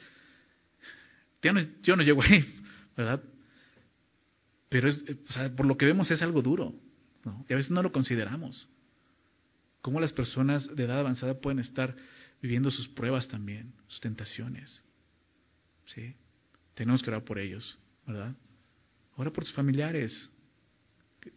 [1.42, 1.62] yo no,
[1.96, 2.24] no llego
[3.00, 3.24] ¿verdad?
[4.68, 6.76] Pero sea, por lo que vemos es algo duro,
[7.24, 7.46] ¿no?
[7.48, 8.68] Y a veces no lo consideramos.
[9.82, 11.96] Cómo las personas de edad avanzada pueden estar
[12.42, 14.84] viviendo sus pruebas también, sus tentaciones.
[15.86, 16.14] ¿Sí?
[16.74, 18.36] Tenemos que orar por ellos, ¿verdad?
[19.16, 20.30] Ora por tus familiares,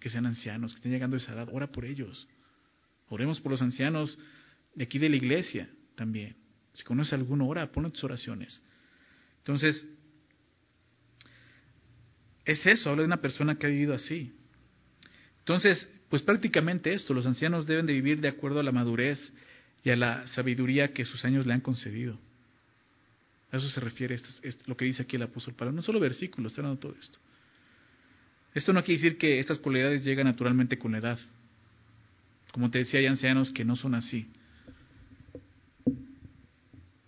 [0.01, 2.27] que, sean ancianos, que estén llegando a esa edad, ora por ellos.
[3.09, 4.19] Oremos por los ancianos
[4.75, 6.35] de aquí de la iglesia también.
[6.75, 8.61] Si conoces alguno, ora, pon tus oraciones.
[9.39, 9.87] Entonces,
[12.45, 14.33] es eso, habla de una persona que ha vivido así.
[15.41, 19.33] Entonces, pues prácticamente esto, los ancianos deben de vivir de acuerdo a la madurez
[19.85, 22.19] y a la sabiduría que sus años le han concedido.
[23.51, 24.21] A eso se refiere
[24.67, 25.73] lo que dice aquí el apóstol Pablo.
[25.73, 27.19] No solo versículos, está dando todo esto.
[28.55, 31.19] Esto no quiere decir que estas cualidades llegan naturalmente con la edad.
[32.53, 34.31] Como te decía, hay ancianos que no son así.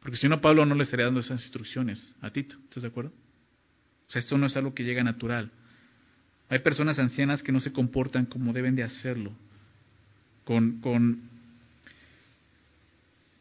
[0.00, 2.56] Porque si no, Pablo no le estaría dando esas instrucciones a Tito.
[2.68, 3.12] ¿Estás de acuerdo?
[4.08, 5.50] O sea, esto no es algo que llega natural.
[6.48, 9.32] Hay personas ancianas que no se comportan como deben de hacerlo,
[10.44, 11.22] con, con,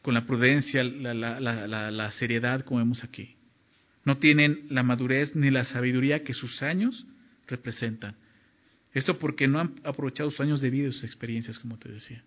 [0.02, 3.36] con la prudencia, la, la, la, seriedad como vemos aquí.
[4.06, 7.06] No tienen la madurez ni la sabiduría que sus años
[7.47, 8.15] representan.
[8.93, 12.23] Esto porque no han aprovechado sus años de vida y sus experiencias, como te decía.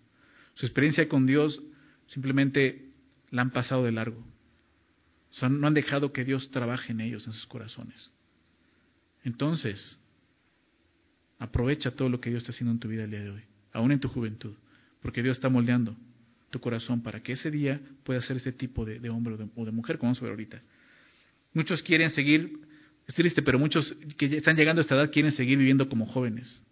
[0.53, 1.61] Su experiencia con Dios
[2.07, 2.85] simplemente
[3.31, 4.23] la han pasado de largo.
[5.49, 8.11] No han dejado que Dios trabaje en ellos, en sus corazones.
[9.23, 9.99] Entonces,
[11.39, 13.41] aprovecha todo lo que Dios está haciendo en tu vida el día de hoy,
[13.73, 14.55] aún en tu juventud,
[15.01, 15.95] porque Dios está moldeando
[16.49, 19.97] tu corazón para que ese día pueda ser ese tipo de, hombre o de, mujer,
[19.97, 20.61] como vamos a ver ahorita.
[21.53, 22.59] Muchos quieren seguir,
[23.05, 26.63] es triste, pero muchos que están llegando a esta edad quieren seguir viviendo como jóvenes.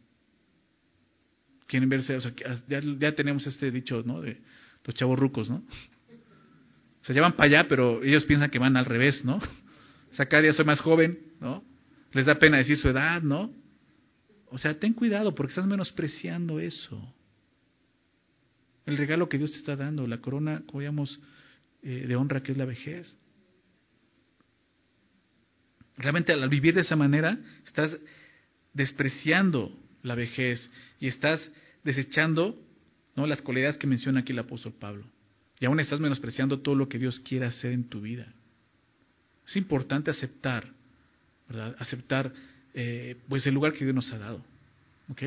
[1.68, 2.32] Quieren verse, o sea,
[2.68, 4.22] ya, ya tenemos este dicho, ¿no?
[4.22, 4.40] De
[4.84, 5.64] los chavos rucos, ¿no?
[7.02, 9.40] Se llevan para allá, pero ellos piensan que van al revés, ¿no?
[10.12, 11.62] O sea, cada día soy más joven, ¿no?
[12.16, 13.54] Les da pena decir su edad, ¿no?
[14.48, 17.14] O sea, ten cuidado porque estás menospreciando eso.
[18.86, 22.58] El regalo que Dios te está dando, la corona, como eh, de honra que es
[22.58, 23.18] la vejez.
[25.98, 27.98] Realmente al vivir de esa manera, estás
[28.74, 31.52] despreciando la vejez y estás
[31.84, 32.58] desechando
[33.18, 33.28] ¿no?
[33.28, 35.06] las cualidades que menciona aquí el apóstol Pablo.
[35.60, 38.34] Y aún estás menospreciando todo lo que Dios quiere hacer en tu vida.
[39.46, 40.75] Es importante aceptar
[41.80, 42.32] Aceptar
[42.74, 44.44] eh, pues el lugar que Dios nos ha dado.
[45.10, 45.24] ¿Ok?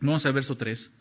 [0.00, 0.92] Vamos al verso 3.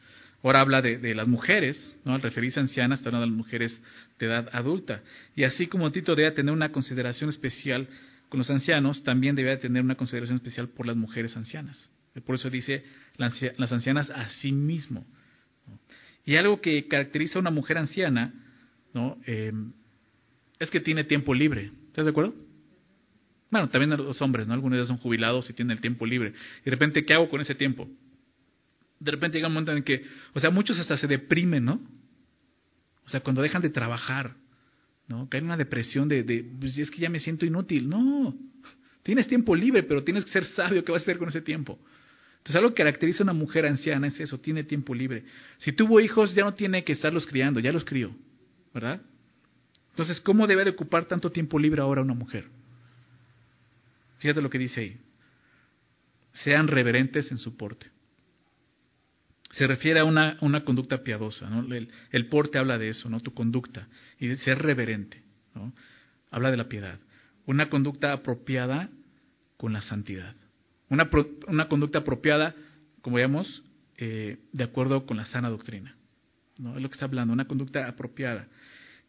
[0.43, 2.13] Ahora habla de, las mujeres, ¿no?
[2.13, 3.81] Al referirse a ancianas, está hablando de las mujeres
[4.19, 5.01] de edad adulta.
[5.35, 7.87] Y así como Tito debe tener una consideración especial
[8.29, 11.91] con los ancianos, también debe tener una consideración especial por las mujeres ancianas.
[12.25, 12.85] Por eso dice
[13.17, 15.05] las ancianas a sí mismo.
[16.25, 18.33] Y algo que caracteriza a una mujer anciana,
[18.93, 19.17] ¿no?
[19.25, 19.51] Eh,
[20.59, 21.71] es que tiene tiempo libre.
[21.87, 22.33] ¿Estás de acuerdo?
[23.51, 24.53] Bueno, también los hombres, ¿no?
[24.53, 26.33] Algunos ya son jubilados y tienen el tiempo libre.
[26.61, 27.89] Y de repente, ¿qué hago con ese tiempo?
[28.99, 31.81] De repente llega un momento en que, o sea, muchos hasta se deprimen, ¿no?
[33.05, 34.35] O sea, cuando dejan de trabajar,
[35.07, 35.27] ¿no?
[35.29, 37.89] Caen en una depresión de, de pues es que ya me siento inútil.
[37.89, 38.35] No,
[39.01, 41.79] tienes tiempo libre, pero tienes que ser sabio qué vas a hacer con ese tiempo.
[42.37, 45.23] Entonces, algo que caracteriza a una mujer anciana es eso, tiene tiempo libre.
[45.57, 48.15] Si tuvo hijos, ya no tiene que estarlos criando, ya los crió,
[48.73, 49.01] ¿verdad?
[49.89, 52.45] Entonces, ¿cómo debe de ocupar tanto tiempo libre ahora una mujer?
[54.19, 54.97] Fíjate lo que dice ahí.
[56.31, 57.87] Sean reverentes en su porte.
[59.51, 61.49] Se refiere a una, una conducta piadosa.
[61.49, 61.65] ¿no?
[61.73, 63.19] El, porte habla de eso, ¿no?
[63.19, 63.87] tu conducta.
[64.19, 65.23] Y ser reverente.
[65.55, 65.73] ¿no?
[66.29, 66.99] Habla de la piedad.
[67.45, 68.89] Una conducta apropiada
[69.57, 70.35] con la santidad.
[70.89, 71.09] Una,
[71.47, 72.55] una conducta apropiada,
[73.01, 73.63] como veamos,
[73.97, 75.95] eh, de acuerdo con la sana doctrina.
[76.57, 76.75] ¿no?
[76.75, 78.47] Es lo que está hablando, una conducta apropiada.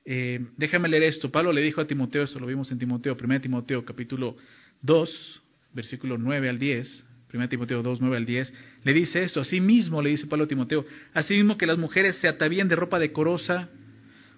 [0.05, 1.31] Eh, déjame leer esto.
[1.31, 4.37] Pablo le dijo a Timoteo, esto lo vimos en Timoteo, 1 Timoteo capítulo
[4.83, 8.53] 2, versículo 9 al 10, 1 Timoteo 2, 9 al 10,
[8.85, 12.17] le dice esto, así mismo le dice Pablo a Timoteo, así mismo que las mujeres
[12.17, 13.69] se atavían de ropa decorosa,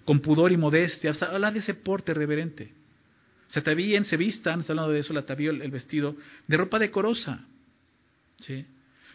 [0.05, 2.73] con pudor y modestia, habla de ese porte reverente.
[3.47, 6.17] Se atavíen, se vistan, está hablando de eso, el atavío, el, vestido,
[6.49, 7.45] de ropa decorosa.
[8.41, 8.65] ¿sí?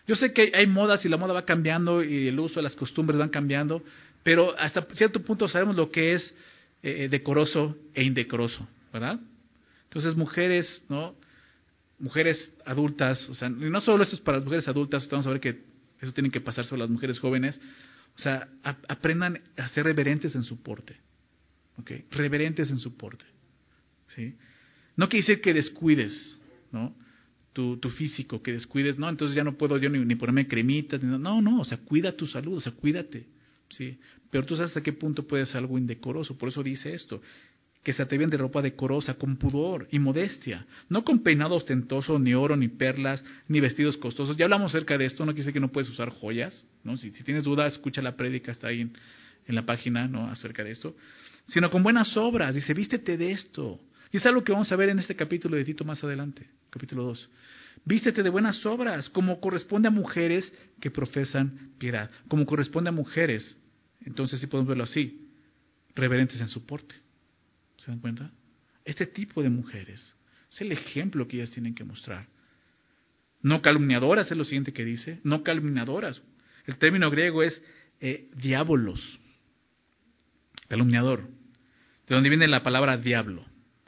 [0.08, 3.20] Yo sé que hay modas y la moda va cambiando y el uso las costumbres
[3.20, 3.84] van cambiando,
[4.24, 6.34] pero hasta cierto punto sabemos lo que es
[6.84, 9.20] eh, decoroso e indecoroso, ¿verdad?
[9.88, 11.16] Entonces, mujeres, ¿no?
[12.00, 15.40] Mujeres adultas, o sea, no solo eso es para las mujeres adultas, vamos a ver
[15.40, 15.64] que
[16.00, 17.60] eso tiene que pasar sobre las mujeres jóvenes,
[18.16, 20.98] o sea, aprendan a ser reverentes en su porte,
[21.78, 21.92] ¿ok?
[22.12, 23.26] Reverentes en su porte.
[24.08, 24.36] ¿sí?
[24.96, 26.40] No quiere decir que descuides,
[26.72, 26.96] ¿no?
[27.54, 31.42] Tu, tu, físico, que descuides, no, entonces ya no puedo yo ni, ponerme cremitas, no,
[31.42, 33.26] no, o sea, cuida tu salud, o sea, cuídate,
[33.70, 33.98] ¿sí?
[34.30, 37.22] Pero tú sabes hasta qué punto puede ser algo indecoroso, por eso dice esto,
[37.84, 42.34] que se atreven de ropa decorosa, con pudor y modestia, no con peinado ostentoso, ni
[42.34, 44.36] oro, ni perlas, ni vestidos costosos.
[44.36, 46.98] Ya hablamos acerca de esto, no decir que no puedes usar joyas, ¿no?
[46.98, 48.94] Si, tienes duda, escucha la prédica, está ahí en,
[49.48, 50.30] en la página, ¿no?
[50.30, 50.96] Acerca de esto.
[51.46, 53.80] Sino con buenas obras, dice, vístete de esto,
[54.12, 57.04] y es algo que vamos a ver en este capítulo de Tito más adelante, capítulo
[57.04, 57.30] 2.
[57.86, 63.58] Vístete de buenas obras, como corresponde a mujeres que profesan piedad, como corresponde a mujeres,
[64.06, 65.30] entonces sí podemos verlo así,
[65.96, 66.96] reverentes en su porte.
[67.78, 68.32] ¿Se dan cuenta?
[68.86, 70.16] Este tipo de mujeres
[70.52, 72.28] es el ejemplo que ellas tienen que mostrar.
[73.42, 76.22] No calumniadoras es lo siguiente que dice, no calumniadoras.
[76.66, 77.62] El término griego es
[78.00, 79.20] eh, diabolos,
[80.68, 81.30] calumniador,
[82.08, 83.46] de donde viene la palabra diablo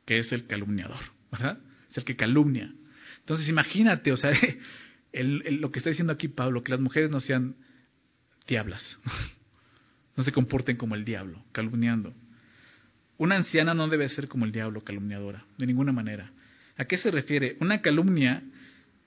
[0.10, 0.98] que es el calumniador,
[1.32, 1.60] ¿verdad?
[1.92, 2.74] Es el que calumnia.
[3.20, 4.32] Entonces imagínate, o sea,
[5.14, 7.56] lo que está diciendo aquí Pablo, que las mujeres no sean
[8.48, 8.98] diablas,
[10.18, 12.16] no se comporten como el diablo, calumniando.
[13.20, 16.32] Una anciana no debe ser como el diablo, calumniadora, de ninguna manera.
[16.78, 17.58] ¿A qué se refiere?
[17.60, 18.42] Una calumnia,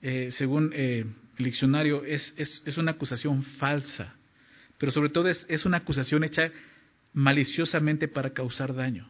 [0.03, 1.03] eh, según eh,
[1.39, 4.13] el diccionario, es, es, una acusación falsa,
[4.77, 6.51] pero sobre todo es, es una acusación hecha
[7.13, 9.07] maliciosamente para causar daño.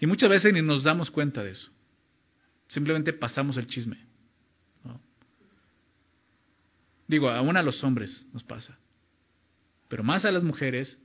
[0.00, 1.70] Y muchas veces ni nos damos cuenta de eso.
[2.68, 3.98] Simplemente pasamos el chisme.
[7.06, 8.78] Digo, aún a los hombres nos pasa.
[9.88, 10.98] Pero más a las mujeres,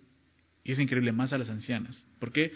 [0.63, 2.05] y es increíble, más a las ancianas.
[2.19, 2.53] ¿Por qué?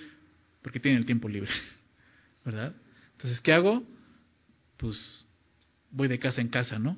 [0.62, 1.52] Porque tienen el tiempo libre.
[2.46, 2.76] ¿Verdad?
[3.14, 3.84] Entonces, ¿qué hago?
[4.78, 5.26] Pues
[5.92, 6.98] voy de casa en casa, ¿no?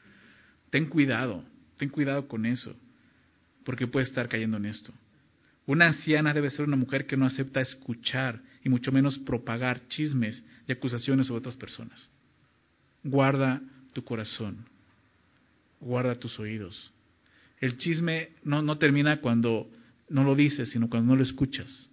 [0.70, 1.44] Ten cuidado,
[1.78, 2.74] ten cuidado con eso,
[3.64, 4.92] porque puedes estar cayendo en esto.
[5.66, 10.44] Una anciana debe ser una mujer que no acepta escuchar y mucho menos propagar chismes
[10.66, 12.10] y acusaciones sobre otras personas.
[13.04, 14.66] Guarda tu corazón,
[15.78, 16.92] guarda tus oídos.
[17.60, 19.70] El chisme no, no termina cuando
[20.08, 21.90] no lo dices, sino cuando no lo escuchas.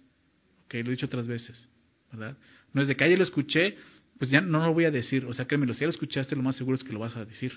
[0.66, 1.68] Okay, lo he dicho otras veces,
[2.10, 2.36] ¿verdad?
[2.72, 3.76] No es de que ayer lo escuché,
[4.18, 5.24] pues ya no lo voy a decir.
[5.26, 7.24] O sea, créeme, si ya lo escuchaste, lo más seguro es que lo vas a
[7.24, 7.52] decir.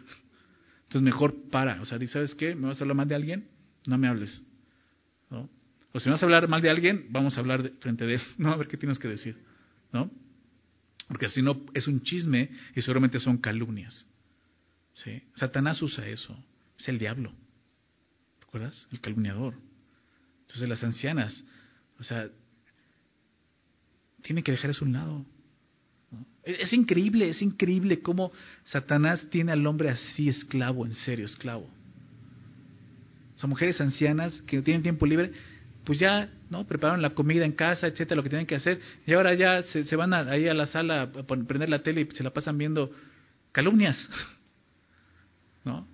[0.84, 1.82] Entonces mejor para.
[1.82, 2.56] O sea, ¿sabes qué?
[2.56, 3.48] ¿Me vas a hablar mal de alguien?
[3.88, 4.42] No me hables.
[5.30, 5.50] ¿no?
[5.94, 8.22] O si vas a hablar mal de alguien, vamos a hablar frente de él.
[8.38, 9.38] No, a ver qué tienes que decir.
[9.94, 10.12] ¿No?
[11.08, 14.08] Porque si no, es un chisme y seguramente son calumnias.
[15.36, 16.38] Satanás usa eso.
[16.80, 17.34] Es el diablo.
[18.42, 18.88] ¿Recuerdas?
[18.92, 19.56] El calumniador.
[20.48, 21.44] Entonces las ancianas,
[22.00, 22.28] o sea,
[24.22, 25.26] tienen que dejar eso a un lado.
[26.44, 28.32] Es, increíble, es increíble cómo
[28.66, 31.68] Satanás tiene al hombre así esclavo, en serio, esclavo.
[33.36, 35.34] Son mujeres ancianas que no tienen tiempo libre
[35.86, 36.66] pues ya, ¿no?
[36.66, 39.96] Prepararon la comida en casa, etcétera, lo que tienen que hacer, y ahora ya se,
[39.96, 42.92] van ahí a la sala a prender la tele y se la pasan viendo
[43.52, 44.10] calumnias,
[45.64, 45.88] ¿no?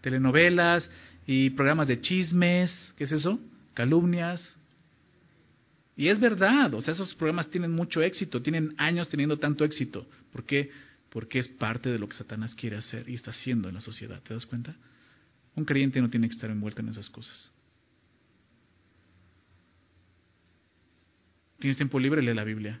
[0.00, 0.90] Telenovelas
[1.26, 3.38] y programas de chismes, ¿qué es eso?
[3.78, 4.56] Calumnias.
[5.94, 10.04] Y es verdad, o sea, esos programas tienen mucho éxito, tienen años teniendo tanto éxito.
[10.32, 10.68] ¿Por qué?
[11.10, 14.20] Porque es parte de lo que Satanás quiere hacer y está haciendo en la sociedad,
[14.20, 14.74] ¿te das cuenta?
[15.54, 17.52] Un creyente no tiene que estar envuelto en esas cosas.
[21.60, 22.80] Tienes tiempo libre, lee la Biblia.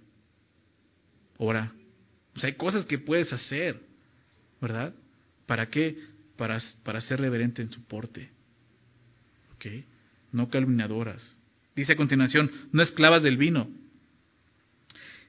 [1.36, 1.72] Ora.
[2.34, 3.80] O sea, hay cosas que puedes hacer,
[4.60, 4.92] ¿verdad?
[5.46, 5.96] ¿Para qué?
[6.36, 8.32] Para, para ser reverente en su porte.
[9.54, 9.66] ¿Ok?
[10.32, 11.38] No calumniadoras.
[11.74, 13.68] Dice a continuación, no esclavas del vino.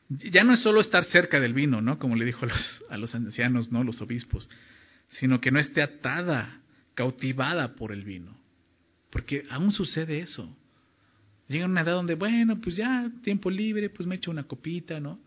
[0.10, 2.00] Ya no es solo estar cerca del vino, ¿no?
[2.00, 3.84] Como le dijo a los, a los ancianos, ¿no?
[3.84, 4.50] Los obispos.
[5.12, 6.62] Sino que no esté atada,
[6.96, 8.36] cautivada por el vino.
[9.12, 10.56] Porque aún sucede eso.
[11.48, 15.20] Llega una edad donde, bueno, pues ya, tiempo libre, pues me echo una copita, ¿no?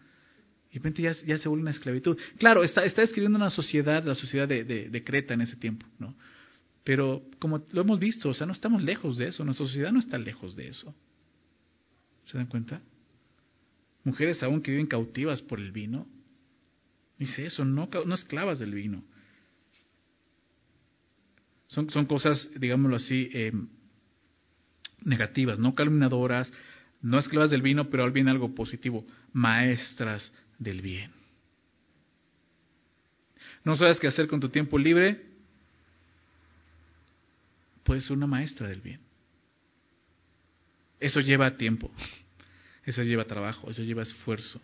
[0.70, 2.16] Y de repente ya, ya se vuelve una esclavitud.
[2.38, 6.14] Claro, está, está escribiendo una sociedad, la sociedad de, de, Creta en ese tiempo, ¿no?
[6.84, 10.00] Pero como lo hemos visto, o sea, no estamos lejos de eso, nuestra sociedad no
[10.00, 10.94] está lejos de eso.
[12.26, 12.80] ¿Se dan cuenta?
[14.04, 16.06] Mujeres aún que viven cautivas por el vino.
[17.18, 19.04] Dice eso, no, no esclavas del vino.
[21.68, 23.52] Son, son cosas, digámoslo así, eh,
[25.04, 26.52] negativas, no calumniadoras,
[27.00, 31.12] no esclavas del vino, pero al bien algo positivo, maestras del bien.
[33.64, 35.31] ¿No sabes qué hacer con tu tiempo libre?
[37.84, 39.00] Puedes ser una maestra del bien.
[41.00, 41.90] Eso lleva tiempo,
[42.84, 44.60] eso lleva trabajo, eso lleva esfuerzo.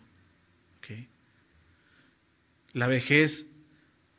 [2.73, 3.31] La vejez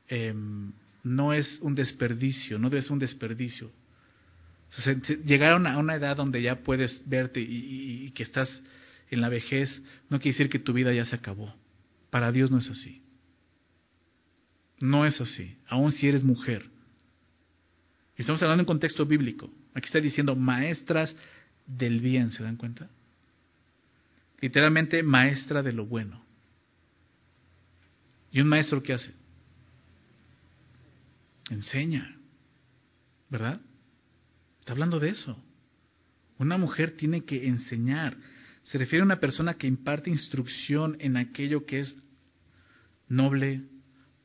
[0.08, 0.72] em,
[1.04, 3.70] no es un desperdicio, no ser un desperdicio.
[5.24, 8.48] llegar a una, edad donde ya puedes verte y, que estás
[9.10, 11.54] en la vejez, no quiere decir que tu vida ya se acabó.
[12.10, 13.02] Para Dios no es así.
[14.80, 16.66] No es así, aun si eres mujer.
[18.20, 19.50] Estamos hablando en contexto bíblico.
[19.72, 21.16] Aquí está diciendo maestras
[21.66, 22.90] del bien, ¿se dan cuenta?
[24.42, 26.22] Literalmente maestra de lo bueno.
[28.30, 29.14] ¿Y un maestro qué hace?
[31.48, 32.14] Enseña,
[33.30, 33.58] ¿verdad?
[34.58, 35.42] Está hablando de eso.
[36.38, 38.18] Una mujer tiene que enseñar.
[38.64, 41.96] Se refiere a una persona que imparte instrucción en aquello que es
[43.08, 43.62] noble,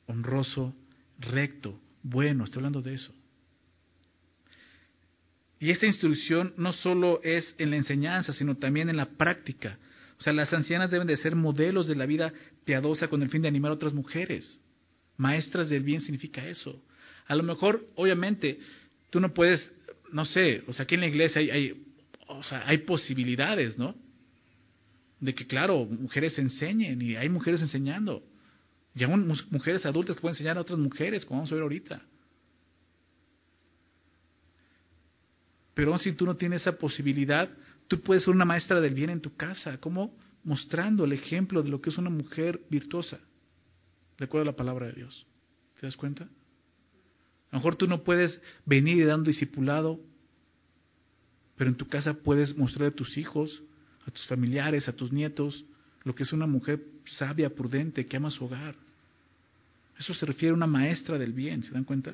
[0.05, 0.75] honroso,
[1.17, 2.43] recto, bueno.
[2.43, 3.15] Está hablando de eso.
[5.59, 9.77] Y esta instrucción no solo es en la enseñanza, sino también en la práctica.
[10.17, 13.41] O sea, las ancianas deben de ser modelos de la vida piadosa con el fin
[13.41, 14.61] de animar a otras mujeres.
[15.17, 16.81] Maestras del bien significa eso.
[17.27, 18.59] A lo mejor, obviamente,
[19.09, 19.71] tú no puedes,
[20.11, 21.83] no sé, o sea, aquí en la iglesia hay, hay,
[22.27, 23.95] o sea, hay posibilidades, ¿no?
[25.19, 28.23] De que, claro, mujeres enseñen y hay mujeres enseñando.
[28.93, 32.01] Y aún mujeres adultas pueden enseñar a otras mujeres, como vamos a ver ahorita.
[35.75, 37.49] Pero aún si tú no tienes esa posibilidad,
[37.87, 39.77] tú puedes ser una maestra del bien en tu casa.
[39.79, 40.17] ¿Cómo?
[40.43, 43.19] Mostrando el ejemplo de lo que es una mujer virtuosa,
[44.17, 45.27] de acuerdo a la palabra de Dios.
[45.79, 46.23] ¿Te das cuenta?
[46.23, 46.27] A
[47.51, 49.99] lo mejor tú no puedes venir dando discipulado,
[51.57, 53.61] pero en tu casa puedes mostrar a tus hijos,
[54.07, 55.65] a tus familiares, a tus nietos,
[56.03, 58.75] lo que es una mujer sabia, prudente, que ama su hogar.
[59.97, 62.13] Eso se refiere a una maestra del bien, ¿se dan cuenta?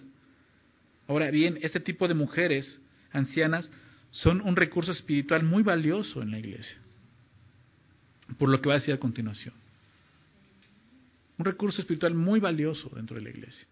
[1.07, 3.71] Ahora bien, este tipo de mujeres ancianas
[4.11, 6.77] son un recurso espiritual muy valioso en la iglesia,
[8.37, 9.53] por lo que va a decir a continuación.
[11.37, 13.65] Un recurso espiritual muy valioso dentro de la iglesia.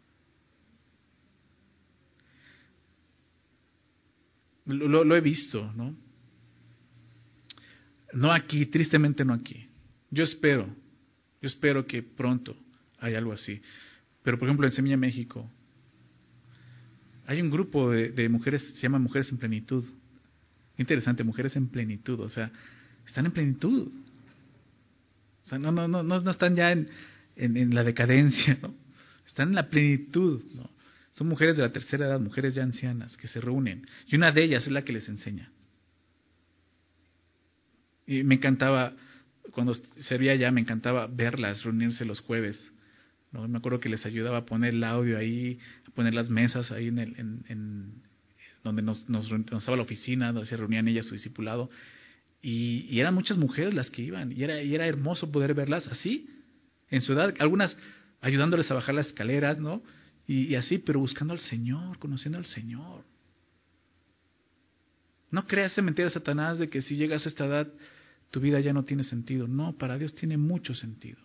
[4.66, 5.96] Lo, lo, he visto, ¿no?
[8.14, 9.68] No aquí, tristemente no aquí.
[10.12, 10.68] Yo espero,
[11.42, 12.56] yo espero que pronto
[13.00, 13.62] haya algo así.
[14.24, 15.50] Pero por ejemplo en Semilla México
[17.30, 19.86] hay un grupo de, mujeres, se llama Mujeres en Plenitud.
[20.80, 22.52] Interesante, Mujeres en Plenitud, o sea,
[23.06, 23.88] están en plenitud.
[25.44, 26.90] O sea, no, no, no, no, están ya en,
[27.36, 28.74] en, la decadencia, ¿no?
[29.28, 30.42] Están en la plenitud.
[31.12, 33.86] Son mujeres de la tercera edad, mujeres ya ancianas, que se reúnen.
[34.08, 35.52] Y una de ellas es la que les enseña.
[38.08, 38.94] Y me encantaba,
[39.52, 42.72] cuando servía ya, me encantaba verlas reunirse los jueves
[43.32, 43.48] ¿no?
[43.48, 46.88] Me acuerdo que les ayudaba a poner el audio ahí, a poner las mesas ahí
[46.88, 47.16] en, el,
[47.48, 47.94] en,
[48.64, 51.70] donde nos, nos, estaba la oficina, donde se reunían ellas su discipulado.
[52.42, 55.88] Y, y, eran muchas mujeres las que iban, y era, y era hermoso poder verlas
[55.88, 56.30] así,
[56.90, 57.76] en su edad, algunas
[58.22, 59.84] ayudándoles a bajar las escaleras, ¿no?
[60.28, 63.04] Y, y así, pero buscando al Señor, conociendo al Señor.
[65.32, 67.68] No creas esa mentira, Satanás, de que si llegas a esta edad,
[68.32, 69.48] tu vida ya no tiene sentido.
[69.48, 71.20] No, para Dios tiene mucho sentido.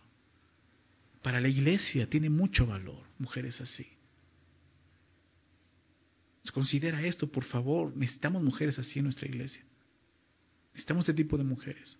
[1.24, 3.86] Para la iglesia tiene mucho valor, mujeres así.
[6.52, 7.96] Considera esto, por favor.
[7.96, 9.62] Necesitamos mujeres así en nuestra iglesia.
[10.74, 11.96] Necesitamos este tipo de mujeres.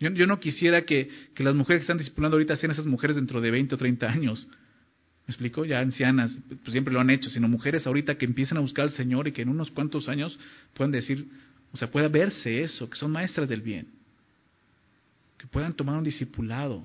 [0.00, 3.50] Yo, no quisiera que, las mujeres que están discipulando ahorita sean esas mujeres dentro de
[3.50, 4.48] 20 o 30 años.
[5.26, 5.66] ¿Me explico?
[5.66, 8.92] Ya ancianas, pues siempre lo han hecho, sino mujeres ahorita que empiezan a buscar al
[8.92, 10.40] Señor y que en unos cuantos años
[10.72, 11.28] puedan decir,
[11.70, 13.88] o sea, pueda verse eso, que son maestras del bien.
[15.36, 16.82] Que puedan tomar un discipulado,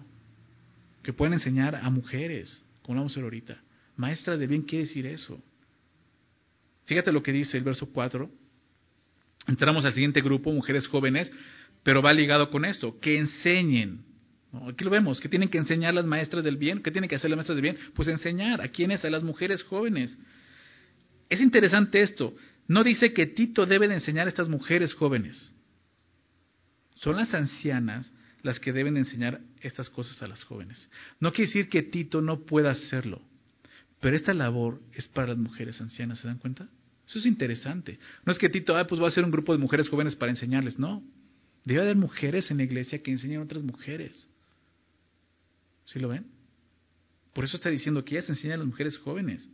[1.07, 3.57] que pueden enseñar a mujeres, como vamos a ver ahorita.
[3.95, 5.41] Maestras de bien quiere decir eso.
[6.83, 8.29] Fíjate lo que dice el verso 4.
[9.47, 11.31] Entramos al siguiente grupo, mujeres jóvenes,
[11.81, 14.01] pero va ligado con esto, que enseñen.
[14.67, 16.83] Aquí lo vemos, que tienen que enseñar las maestras del bien.
[16.83, 17.77] ¿Qué tienen que hacer las maestras del bien?
[17.95, 18.59] Pues enseñar.
[18.59, 19.05] ¿A quiénes?
[19.05, 20.19] A las mujeres jóvenes.
[21.29, 22.35] Es interesante esto.
[22.67, 25.53] No dice que Tito debe de enseñar a estas mujeres jóvenes.
[26.95, 28.11] Son las ancianas
[28.43, 30.89] las que deben enseñar estas cosas a las jóvenes.
[31.19, 33.21] No quiere decir que Tito no pueda hacerlo,
[33.99, 36.67] pero esta labor es para las mujeres ancianas, ¿se dan cuenta?
[37.07, 37.99] Eso es interesante.
[38.25, 40.31] No es que Tito, ah, pues va a ser un grupo de mujeres jóvenes para
[40.31, 41.03] enseñarles, no.
[41.63, 44.29] Debe haber mujeres en la iglesia que enseñen a otras mujeres.
[45.85, 46.27] ¿Sí lo ven?
[47.33, 49.49] Por eso está diciendo que ellas enseñan a las mujeres jóvenes.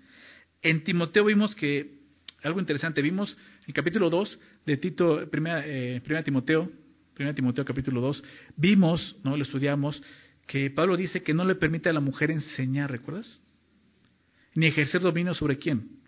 [0.62, 2.00] En Timoteo vimos que,
[2.42, 6.72] algo interesante, vimos el capítulo 2 de Tito, primera, eh, primera Timoteo,
[7.14, 8.24] primera Timoteo capítulo 2,
[8.56, 9.38] vimos, ¿no?
[9.38, 10.02] Lo estudiamos,
[10.48, 13.42] que Pablo dice que no le permite a la mujer enseñar, ¿recuerdas?
[14.56, 16.00] Ni ejercer dominio sobre quién?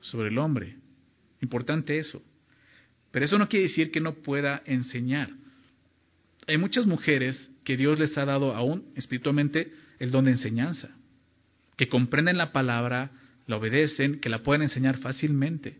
[0.00, 0.76] Sobre el hombre.
[1.40, 2.22] Importante eso.
[3.10, 5.30] Pero eso no quiere decir que no pueda enseñar.
[6.46, 10.96] Hay muchas mujeres que Dios les ha dado aún espiritualmente el don de enseñanza,
[11.76, 13.10] que comprenden la palabra,
[13.46, 15.78] la obedecen, que la pueden enseñar fácilmente.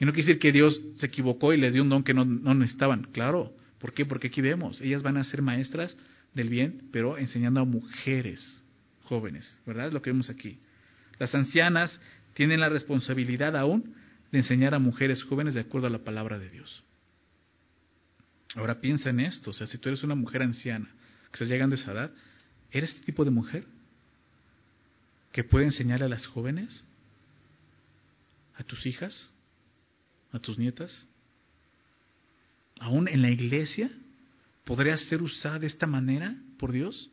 [0.00, 2.24] Y no quiere decir que Dios se equivocó y les dio un don que no,
[2.24, 3.08] no necesitaban.
[3.12, 3.52] Claro.
[3.78, 4.04] ¿Por qué?
[4.06, 5.96] Porque aquí vemos, ellas van a ser maestras
[6.34, 8.62] del bien, pero enseñando a mujeres
[9.04, 9.88] jóvenes, ¿verdad?
[9.88, 10.58] Es lo que vemos aquí.
[11.18, 11.98] Las ancianas
[12.34, 13.94] tienen la responsabilidad aún
[14.30, 16.82] de enseñar a mujeres jóvenes de acuerdo a la palabra de Dios.
[18.54, 20.86] Ahora piensa en esto, o sea, si tú eres una mujer anciana,
[21.26, 22.10] que estás llegando a esa edad,
[22.70, 23.64] ¿eres este tipo de mujer
[25.32, 26.84] que puede enseñar a las jóvenes?
[28.56, 29.30] ¿A tus hijas?
[30.32, 31.06] ¿A tus nietas?
[32.80, 33.90] ¿Aún en la iglesia?
[34.64, 37.10] ¿Podría ser usada de esta manera por Dios?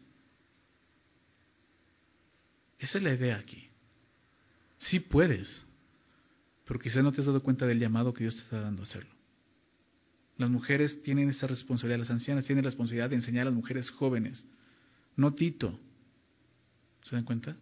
[2.79, 3.69] Esa es la idea aquí.
[4.77, 5.65] Sí puedes,
[6.65, 8.85] pero quizás no te has dado cuenta del llamado que Dios te está dando a
[8.85, 9.15] hacerlo.
[10.37, 13.89] Las mujeres tienen esa responsabilidad, las ancianas tienen la responsabilidad de enseñar a las mujeres
[13.89, 14.45] jóvenes,
[15.15, 15.79] no Tito.
[17.03, 17.55] ¿Se dan cuenta?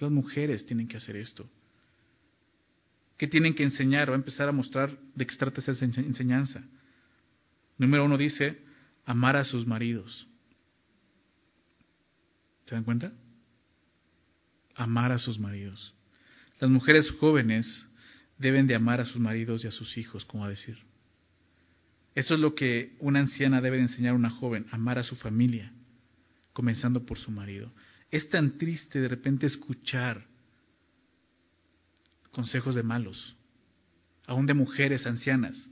[0.00, 1.48] las mujeres tienen que hacer esto.
[3.18, 4.08] ¿Qué tienen que enseñar?
[4.08, 6.64] Va a empezar a mostrar de qué trata esa enseñanza.
[7.76, 8.62] Número uno dice,
[9.04, 10.28] amar a sus maridos.
[12.64, 13.12] ¿Se dan cuenta?
[14.76, 15.94] Amar a sus maridos.
[16.60, 17.66] Las mujeres jóvenes
[18.38, 20.78] deben de amar a sus maridos y a sus hijos, como a decir.
[22.14, 25.16] Eso es lo que una anciana debe de enseñar a una joven, amar a su
[25.16, 25.72] familia,
[26.52, 27.72] comenzando por su marido.
[28.12, 30.27] Es tan triste de repente escuchar
[32.38, 33.34] consejos de malos,
[34.28, 35.68] aún de mujeres ancianas,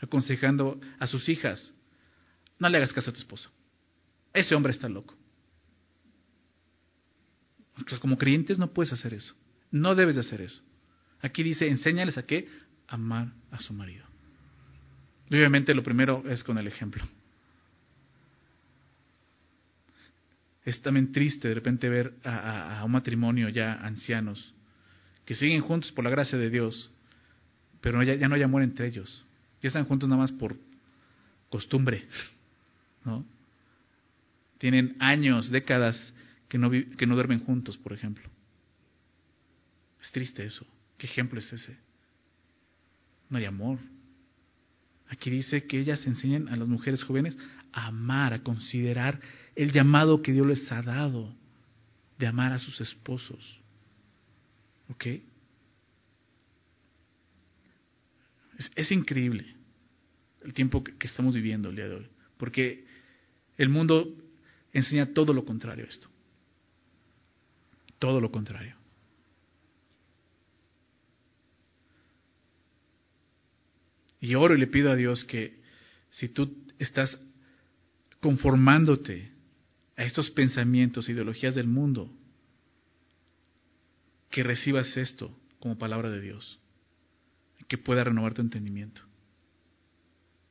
[0.00, 1.72] aconsejando a sus hijas,
[2.58, 3.48] no le hagas caso a tu esposo.
[4.34, 5.14] Ese hombre está loco.
[7.76, 9.32] Entonces, como creyentes no puedes hacer eso.
[9.70, 10.60] No debes de hacer eso.
[11.22, 12.48] Aquí dice, enséñales a qué?
[12.88, 14.04] Amar a su marido.
[15.30, 17.04] obviamente lo primero es con el ejemplo.
[20.64, 24.52] Es también triste de repente ver a, un matrimonio ya ancianos
[25.28, 26.90] que siguen juntos por la gracia de Dios,
[27.82, 29.26] pero ya, no hay amor entre ellos.
[29.60, 30.56] Ya están juntos nada más por
[31.50, 32.06] costumbre.
[33.04, 33.26] ¿no?
[34.56, 36.14] Tienen años, décadas
[36.48, 38.26] que no, que no duermen juntos, por ejemplo.
[40.00, 40.66] Es triste eso.
[40.96, 41.76] ¿Qué ejemplo es ese?
[43.28, 43.80] No hay amor.
[45.10, 47.36] Aquí dice que ellas enseñan a las mujeres jóvenes
[47.74, 49.20] a amar, a considerar
[49.54, 51.34] el llamado que Dios les ha dado
[52.16, 53.60] de amar a sus esposos.
[54.90, 55.06] ¿Ok?
[58.74, 59.54] Es, increíble
[60.42, 62.86] el tiempo que, que estamos viviendo el día de hoy, porque
[63.56, 64.16] el mundo
[64.72, 66.08] enseña todo lo contrario a esto.
[67.98, 68.76] Todo lo contrario.
[74.20, 75.58] Y oro y le pido a Dios que
[76.10, 77.16] si tú estás
[78.20, 79.30] conformándote
[79.96, 82.12] a estos pensamientos, ideologías del mundo,
[84.30, 86.58] que recibas esto como palabra de Dios,
[87.66, 89.02] que pueda renovar tu entendimiento.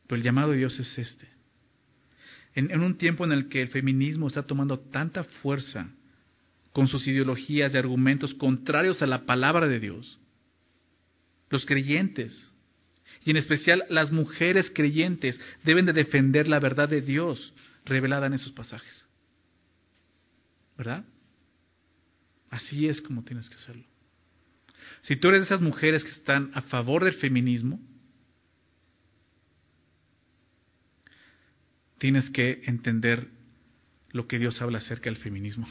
[0.08, 1.28] Pero el llamado de Dios es este.
[2.56, 5.92] En, un tiempo en el que el feminismo está tomando tanta fuerza
[6.72, 10.20] con sus ideologías y argumentos contrarios a la palabra de Dios,
[11.50, 12.52] los creyentes
[13.24, 17.54] y en especial las mujeres creyentes deben de defender la verdad de Dios
[17.86, 19.08] revelada en esos pasajes.
[20.78, 21.06] ¿Verdad?
[22.50, 23.84] Así es como tienes que hacerlo.
[25.02, 27.80] Si tú eres de esas mujeres que están a favor del feminismo,
[31.98, 33.28] tienes que entender
[34.12, 35.68] lo que Dios habla acerca del feminismo.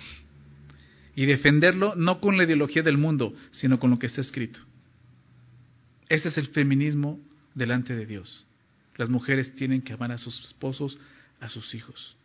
[1.14, 4.58] Y defenderlo no con la ideología del mundo, sino con lo que está escrito.
[6.08, 7.20] Ese es el feminismo
[7.54, 8.44] delante de Dios.
[8.96, 10.98] Las mujeres tienen que amar a sus esposos,
[11.40, 12.16] a sus hijos,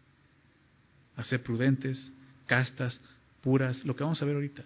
[1.15, 2.13] a ser prudentes,
[2.47, 3.01] castas,
[3.41, 4.63] puras, lo que vamos a ver ahorita.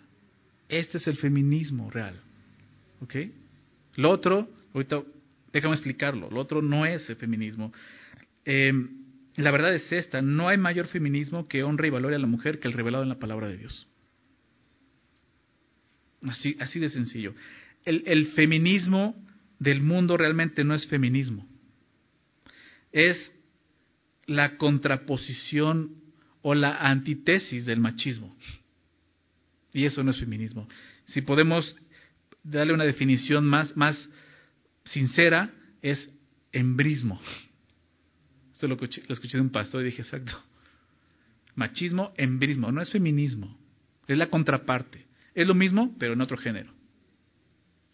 [0.70, 2.20] Este es el feminismo real.
[3.02, 3.16] ¿Ok?
[3.96, 5.04] Lo otro, ahorita
[5.52, 7.72] déjame explicarlo, lo otro no es el feminismo.
[8.44, 9.06] Em,
[9.38, 12.60] la verdad es esta, no hay mayor feminismo que honre y valore a la mujer
[12.60, 13.88] que el revelado en la palabra de Dios.
[16.24, 17.34] Así, así de sencillo.
[17.86, 19.16] El, el feminismo
[19.60, 21.48] del mundo realmente no es feminismo.
[22.92, 23.32] Es
[24.26, 25.96] la contraposición
[26.42, 28.36] o la antítesis del machismo.
[29.76, 30.70] Y eso no es feminismo.
[31.08, 31.76] Si podemos
[32.44, 34.10] darle una definición más, más
[34.86, 36.10] sincera, es
[36.54, 37.20] embrismo.
[38.54, 40.32] Esto lo escuché, lo escuché de un pastor y dije, exacto.
[41.56, 43.60] Machismo, embrismo, no es feminismo,
[44.08, 45.08] es la contraparte.
[45.34, 46.72] Es lo mismo, pero en otro género.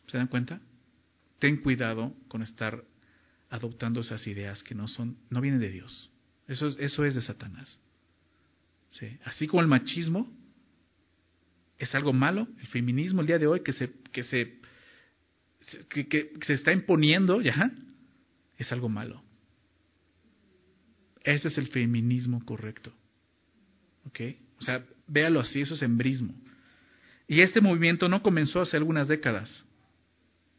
[0.06, 0.62] ¿Se dan cuenta?
[1.40, 2.84] Ten cuidado con estar
[3.50, 6.12] adoptando esas ideas que no son, no vienen de Dios.
[6.48, 7.80] Eso es, eso es de Satanás.
[8.92, 9.18] ¿Sí?
[9.26, 10.32] Así como el machismo
[11.82, 14.60] es algo malo, el feminismo el día de hoy que se, que se,
[15.90, 17.72] que, se está imponiendo, ya,
[18.60, 19.24] es algo malo.
[21.24, 22.94] Ese es el feminismo correcto.
[24.60, 26.36] O sea, véalo así, eso es embrismo.
[27.28, 29.64] Y este movimiento no comenzó hace algunas décadas.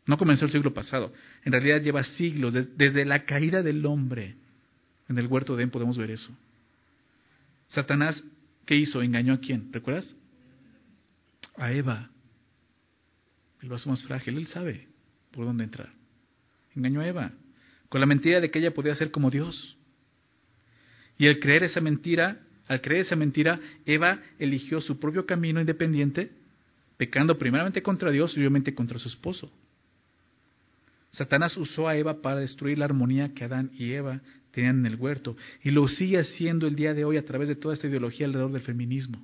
[0.07, 1.13] No comenzó el siglo pasado.
[1.45, 4.35] En realidad lleva siglos, desde la caída del hombre.
[5.09, 6.37] En el huerto de Edén podemos ver eso.
[7.69, 8.25] Satanás,
[8.67, 9.03] ¿qué hizo?
[9.03, 9.73] ¿Engañó a quién?
[9.73, 10.17] ¿Recuerdas?
[11.57, 12.11] A Eva.
[13.61, 14.37] El vaso más frágil.
[14.37, 14.89] Él sabe
[15.31, 15.91] por dónde entrar.
[16.75, 17.33] Engañó a Eva.
[17.89, 19.77] Con la mentira de que ella podía ser como Dios.
[21.19, 26.31] Y al creer esa mentira, al creer esa mentira, Eva eligió su propio camino independiente,
[26.97, 29.53] pecando primeramente contra Dios y obviamente contra su esposo.
[31.11, 34.21] Satanás usó a Eva para destruir la armonía que Adán y Eva
[34.53, 37.57] tenían en el huerto y lo sigue haciendo el día de hoy a través de
[37.57, 39.23] toda esta ideología alrededor del feminismo.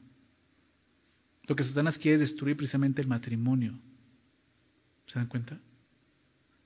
[1.48, 3.76] Lo que Satanás quiere es destruir precisamente el matrimonio.
[5.06, 5.58] ¿Se dan cuenta?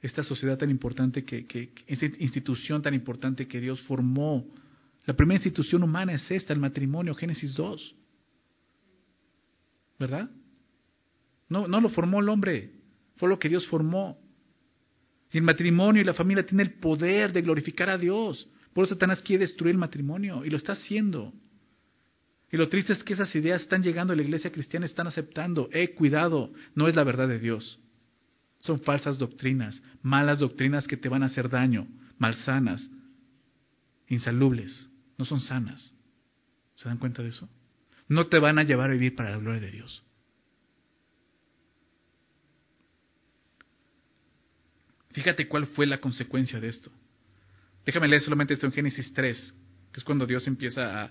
[0.02, 4.44] Esta sociedad tan importante, que, que, esta institución tan importante que Dios formó
[5.04, 7.94] la primera institución humana es esta, el matrimonio, Génesis 2.
[9.98, 10.30] ¿Verdad?
[11.48, 12.72] No, no lo formó el hombre,
[13.16, 14.18] fue lo que Dios formó.
[15.30, 18.48] Y el matrimonio y la familia tienen el poder de glorificar a Dios.
[18.72, 21.32] Por eso Satanás quiere destruir el matrimonio y lo está haciendo.
[22.52, 25.68] Y lo triste es que esas ideas están llegando a la iglesia cristiana, están aceptando.
[25.72, 27.80] Eh, cuidado, no es la verdad de Dios.
[28.58, 31.88] Son falsas doctrinas, malas doctrinas que te van a hacer daño,
[32.18, 32.88] malsanas,
[34.06, 34.88] insalubles
[35.22, 35.94] no son sanas.
[36.74, 37.48] ¿Se dan cuenta de eso?
[38.08, 40.02] No te van a llevar a vivir para la gloria de Dios.
[45.12, 46.90] Fíjate cuál fue la consecuencia de esto.
[47.84, 49.54] Déjame leer solamente esto en Génesis 3,
[49.92, 51.10] que es cuando Dios empieza a,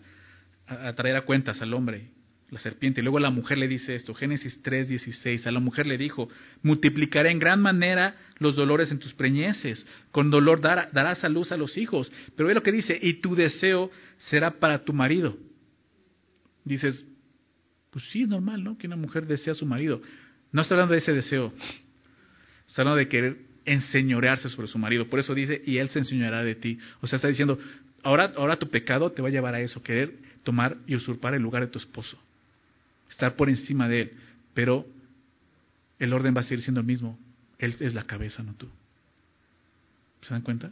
[0.71, 2.09] a, traer a cuentas al hombre
[2.49, 2.99] la serpiente.
[2.99, 6.29] Y luego la mujer le dice esto, Génesis 3:16, a la mujer le dijo,
[6.61, 11.57] multiplicaré en gran manera los dolores en tus preñeces, con dolor darás a luz a
[11.57, 12.11] los hijos.
[12.35, 15.37] Pero ve lo que dice, y tu deseo será para tu marido.
[16.65, 17.07] Dices,
[17.89, 18.77] pues sí, es normal, ¿no?
[18.77, 20.01] Que una mujer desea a su marido.
[20.51, 21.53] No está hablando de ese deseo,
[22.67, 25.07] está hablando de querer enseñorearse sobre su marido.
[25.07, 26.79] Por eso dice, y él se enseñará de ti.
[26.99, 27.57] O sea, está diciendo,
[28.03, 31.41] ahora, ahora tu pecado te va a llevar a eso, querer tomar y usurpar el
[31.41, 32.17] lugar de tu esposo
[33.11, 34.11] estar por encima de Él,
[34.53, 34.87] pero
[35.99, 37.19] el orden va a seguir siendo el mismo.
[37.59, 38.67] Él es la cabeza, no tú.
[40.21, 40.71] ¿Se dan cuenta?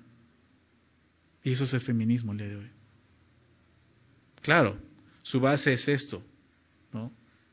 [1.44, 2.70] Y eso es el feminismo el día de hoy.
[4.42, 4.80] Claro,
[5.22, 6.24] su base es esto,
[6.94, 7.12] ¿no?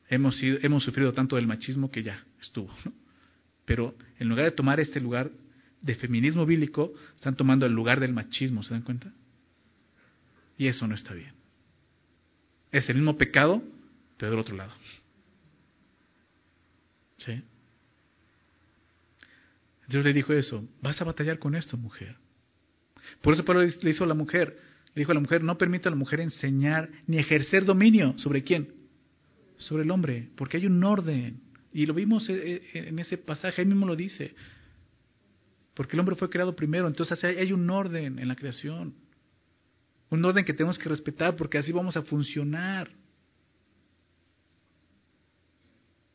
[0.08, 2.72] Hemos, sido, hemos sufrido tanto del machismo que ya estuvo.
[3.64, 5.30] Pero en lugar de tomar este lugar
[5.82, 9.12] de feminismo bíblico, están tomando el lugar del machismo, ¿se dan cuenta?
[10.56, 11.35] Y eso no está bien.
[12.76, 13.62] Es el mismo pecado,
[14.18, 14.70] pero del otro lado.
[17.16, 17.42] ¿Sí?
[19.88, 22.16] Dios le dijo eso, vas a batallar con esto, mujer.
[23.22, 24.58] Por eso Pablo le hizo a la mujer,
[24.94, 28.44] le dijo a la mujer, no permita a la mujer enseñar ni ejercer dominio sobre
[28.44, 28.68] quién,
[29.56, 31.40] sobre el hombre, porque hay un orden.
[31.72, 34.34] Y lo vimos eh, eh, en ese pasaje, ahí mismo lo dice.
[35.72, 39.05] Porque el hombre fue creado primero, entonces hay un orden en la creación.
[40.10, 42.90] Un orden que tenemos que respetar porque así vamos a funcionar.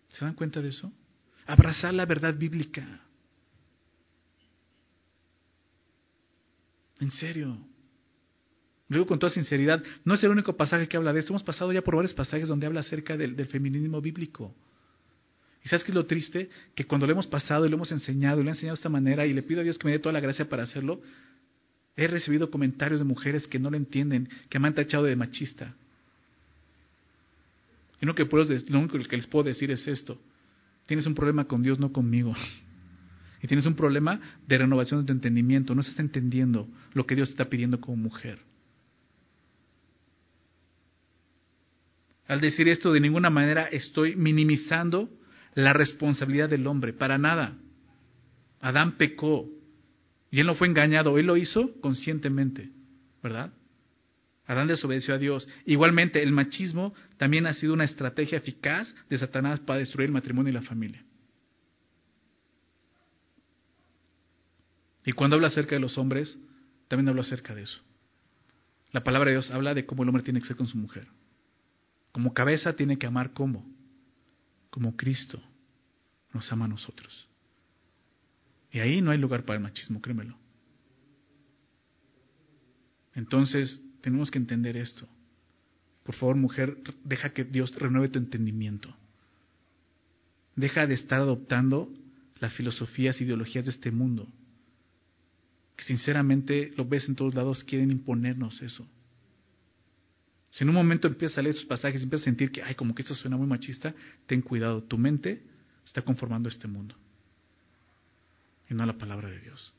[0.09, 0.91] ¿Se dan cuenta de eso?
[1.45, 3.01] Abrazar la verdad bíblica.
[6.99, 7.57] En serio.
[8.87, 11.31] Lo digo con toda sinceridad, no es el único pasaje que habla de esto.
[11.31, 14.53] Hemos pasado ya por varios pasajes donde habla acerca del, feminismo bíblico.
[15.63, 16.49] ¿Y sabes qué es lo triste?
[16.75, 18.89] Que cuando lo hemos pasado y lo hemos enseñado y lo he enseñado de esta
[18.89, 21.01] manera y le pido a Dios que me dé toda la gracia para hacerlo,
[21.95, 25.75] he recibido comentarios de mujeres que no lo entienden, que me han tachado de machista.
[28.01, 30.19] Y lo, que puedo, lo único que les puedo decir es esto.
[30.87, 32.35] Tienes un problema con Dios, no conmigo.
[33.43, 35.75] Y tienes un problema de renovación de tu entendimiento.
[35.75, 38.39] No estás entendiendo lo que Dios está pidiendo como mujer.
[42.27, 45.09] Al decir esto, de ninguna manera estoy minimizando
[45.53, 46.93] la responsabilidad del hombre.
[46.93, 47.57] Para nada.
[48.61, 49.47] Adán pecó.
[50.31, 51.17] Y él no fue engañado.
[51.17, 52.71] Él lo hizo conscientemente.
[53.21, 53.53] ¿Verdad?
[54.47, 55.47] Adán desobedeció a Dios.
[55.65, 60.49] Igualmente, el machismo también ha sido una estrategia eficaz de Satanás para destruir el matrimonio
[60.49, 61.03] y la familia.
[65.05, 66.37] Y cuando habla acerca de los hombres,
[66.87, 67.81] también habla acerca de eso.
[68.91, 71.07] La palabra de Dios habla de cómo el hombre tiene que ser con su mujer.
[72.11, 73.65] Como cabeza tiene que amar como,
[74.69, 75.41] como Cristo
[76.33, 77.27] nos ama a nosotros.
[78.71, 80.37] Y ahí no hay lugar para el machismo, créemelo.
[83.13, 85.07] Entonces, tenemos que entender esto.
[86.03, 88.95] Por favor, mujer, deja que Dios renueve tu entendimiento.
[90.55, 91.91] Deja de estar adoptando
[92.39, 94.27] las filosofías e ideologías de este mundo.
[95.75, 98.87] Que sinceramente lo ves en todos lados, quieren imponernos eso.
[100.49, 102.75] Si en un momento empiezas a leer esos pasajes y empiezas a sentir que, ay,
[102.75, 103.93] como que esto suena muy machista,
[104.27, 104.83] ten cuidado.
[104.83, 105.43] Tu mente
[105.85, 106.95] está conformando este mundo.
[108.71, 109.73] Y no la palabra de Dios.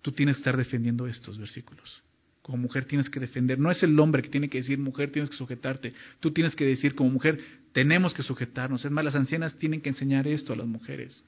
[0.00, 2.02] Tú tienes que estar defendiendo estos versículos.
[2.40, 3.58] Como mujer tienes que defender.
[3.58, 5.92] No es el hombre que tiene que decir, mujer, tienes que sujetarte.
[6.20, 7.38] Tú tienes que decir, como mujer,
[7.72, 8.82] tenemos que sujetarnos.
[8.82, 11.22] Es más, las ancianas tienen que enseñar esto a las mujeres.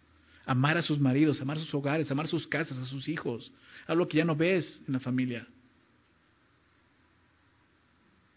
[0.46, 3.52] Amar a sus maridos, amar sus hogares, amar sus casas, a sus hijos.
[3.86, 5.46] Algo que ya no ves en la familia.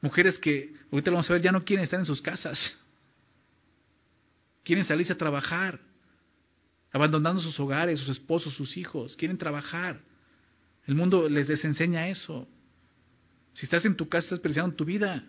[0.02, 2.60] Mujeres que, ahorita lo vamos a ver, ya no quieren estar en sus casas.
[4.66, 5.80] Quieren salirse a trabajar,
[6.96, 9.18] abandonando sus hogares, sus esposos, sus hijos.
[9.18, 10.00] Quieren trabajar.
[10.88, 12.48] El mundo les desenseña eso.
[13.54, 15.26] Si estás en tu casa, estás perdiendo tu vida.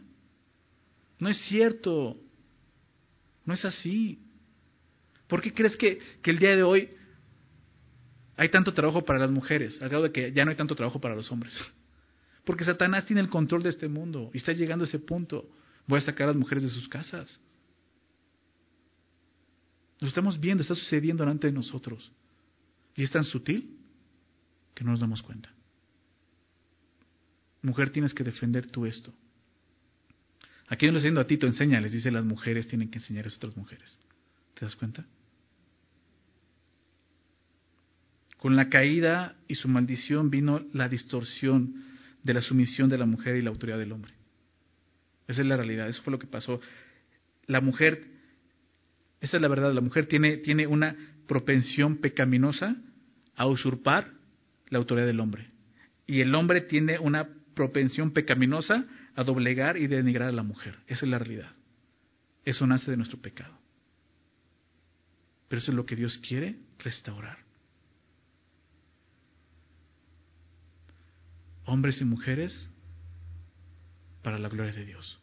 [1.19, 2.17] No es cierto.
[3.45, 4.21] No es así.
[5.27, 6.89] ¿Por qué crees que, que, el día de hoy
[8.37, 11.01] hay tanto trabajo para las mujeres, al grado de que ya no hay tanto trabajo
[11.01, 11.53] para los hombres?
[12.45, 15.51] Porque Satanás tiene el control de este mundo y está llegando a ese punto.
[15.89, 17.41] Voy a sacar a las mujeres de sus casas.
[20.01, 22.13] Lo estamos viendo, está sucediendo delante de nosotros.
[22.95, 23.77] Y es tan sutil
[24.75, 25.51] que no nos damos cuenta.
[27.63, 29.13] Mujer, tienes que defender tú esto.
[30.69, 33.29] Aquí no le estoy diciendo a Tito, enséñales, dice las mujeres tienen que enseñar a
[33.29, 33.99] otras mujeres.
[34.55, 35.05] ¿Te das cuenta?
[38.39, 41.85] Con la caída y su maldición vino la distorsión
[42.23, 44.13] de la sumisión de la mujer y la autoridad del hombre.
[45.29, 46.61] Esa es la realidad, eso fue lo que pasó.
[47.47, 48.07] La mujer,
[49.27, 50.97] esa es la verdad, la mujer tiene, tiene una
[51.27, 52.77] propensión pecaminosa
[53.35, 54.11] a usurpar
[54.69, 55.51] la autoridad del hombre.
[56.07, 60.79] Y el hombre tiene una propensión pecaminosa a doblegar y denigrar a la mujer.
[60.87, 61.53] Esa es la realidad.
[62.45, 63.59] Eso nace de nuestro pecado.
[65.49, 67.47] Pero eso es lo que Dios quiere restaurar.
[71.67, 72.69] hombres y mujeres,
[74.23, 75.19] para la gloria de Dios.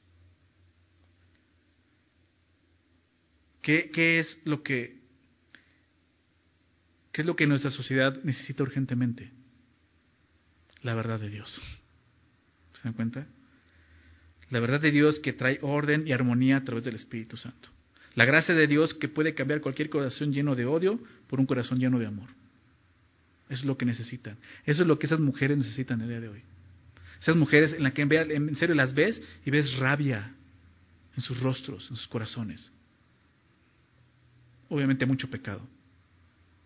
[3.64, 5.02] ¿Qué, es lo que
[7.14, 9.32] qué es lo que nuestra sociedad necesita urgentemente?
[10.82, 11.62] La verdad de Dios.
[12.74, 13.26] ¿Se dan cuenta?
[14.50, 17.70] La verdad de Dios que trae orden y armonía a través del Espíritu Santo.
[18.16, 21.80] La gracia de Dios que puede cambiar cualquier corazón lleno de odio por un corazón
[21.80, 22.30] lleno de amor.
[23.50, 24.38] Eso es lo que necesitan.
[24.66, 26.42] Eso es lo que esas mujeres necesitan el día de hoy.
[27.22, 30.36] Esas mujeres en las que en serio las ves y ves rabia
[31.16, 32.70] en sus rostros, en sus corazones.
[34.74, 35.62] Obviamente mucho pecado.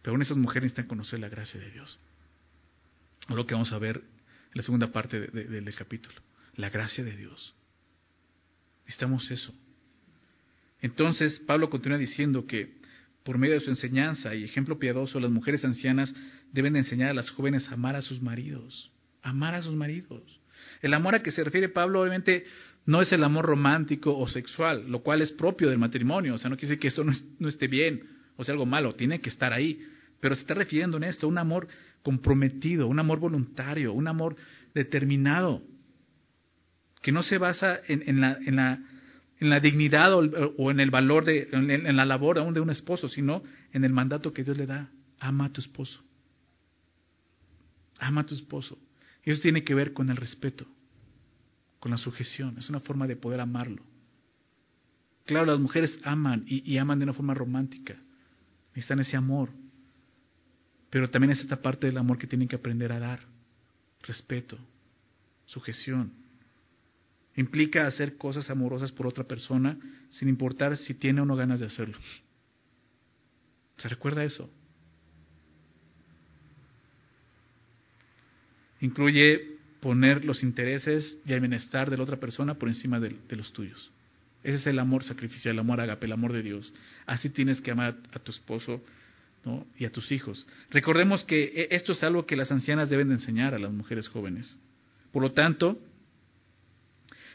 [0.02, 2.00] Pero aún esas mujeres necesitan conocer la gracia de Dios.
[3.28, 6.16] O lo que vamos a ver en la segunda parte del capítulo.
[6.56, 7.54] La gracia de Dios.
[8.86, 9.54] Necesitamos eso.
[10.82, 12.78] Entonces, Pablo continúa diciendo que
[13.26, 16.16] por medio de su enseñanza y ejemplo piadoso, las mujeres ancianas
[16.54, 18.90] deben enseñar a las jóvenes a amar a sus maridos.
[19.22, 20.24] Amar a sus maridos.
[20.82, 22.46] El amor a que se refiere Pablo obviamente
[22.86, 26.36] no es el amor romántico o sexual, lo cual es propio del matrimonio.
[26.36, 28.04] O sea, no quiere decir que eso no, esté bien
[28.38, 29.80] o sea algo malo, tiene que estar ahí.
[30.20, 31.68] Pero se está refiriendo en esto, un amor
[32.02, 34.36] comprometido, un amor voluntario, un amor
[34.74, 35.62] determinado,
[37.02, 38.22] que no se basa en
[39.50, 43.44] la dignidad o, en el valor de, en, la labor aún de un esposo, sino
[43.72, 44.90] en el mandato que Dios le da.
[45.20, 46.02] Ama a tu esposo.
[48.00, 48.78] Ama a tu esposo.
[49.28, 50.66] Y eso tiene que ver con el respeto,
[51.82, 52.58] con la sujeción.
[52.58, 53.84] Es una forma de poder amarlo.
[55.26, 57.98] Claro, las mujeres aman y, aman de una forma romántica.
[58.70, 59.50] Necesitan ese amor.
[60.90, 63.20] Pero también es esta parte del amor que tienen que aprender a dar.
[64.02, 64.58] Respeto,
[65.46, 66.14] sujeción,
[67.36, 69.78] Implica hacer cosas amorosas por otra persona
[70.10, 71.98] sin importar si tiene o no ganas de hacerlo.
[73.76, 74.50] ¿Se recuerda eso?
[78.82, 83.54] Incluye poner los intereses y el bienestar de la otra persona por encima de, los
[83.54, 83.92] tuyos.
[84.44, 86.74] Ese es el amor sacrificial, el amor agape, el amor de Dios.
[87.06, 88.82] Así tienes que amar a tu esposo
[89.78, 90.46] y a tus hijos.
[90.72, 94.08] Recordemos que e, esto es algo que las ancianas deben de enseñar a las mujeres
[94.08, 94.58] jóvenes.
[95.12, 95.80] Por lo tanto,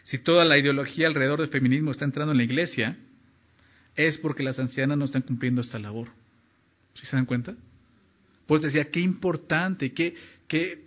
[0.04, 2.96] Si toda la ideología alrededor del feminismo está entrando en la iglesia,
[3.94, 6.08] es porque las ancianas no están cumpliendo esta labor.
[6.94, 7.54] ¿Sí se dan cuenta?
[8.46, 10.14] Pues decía, qué importante, qué,
[10.48, 10.86] qué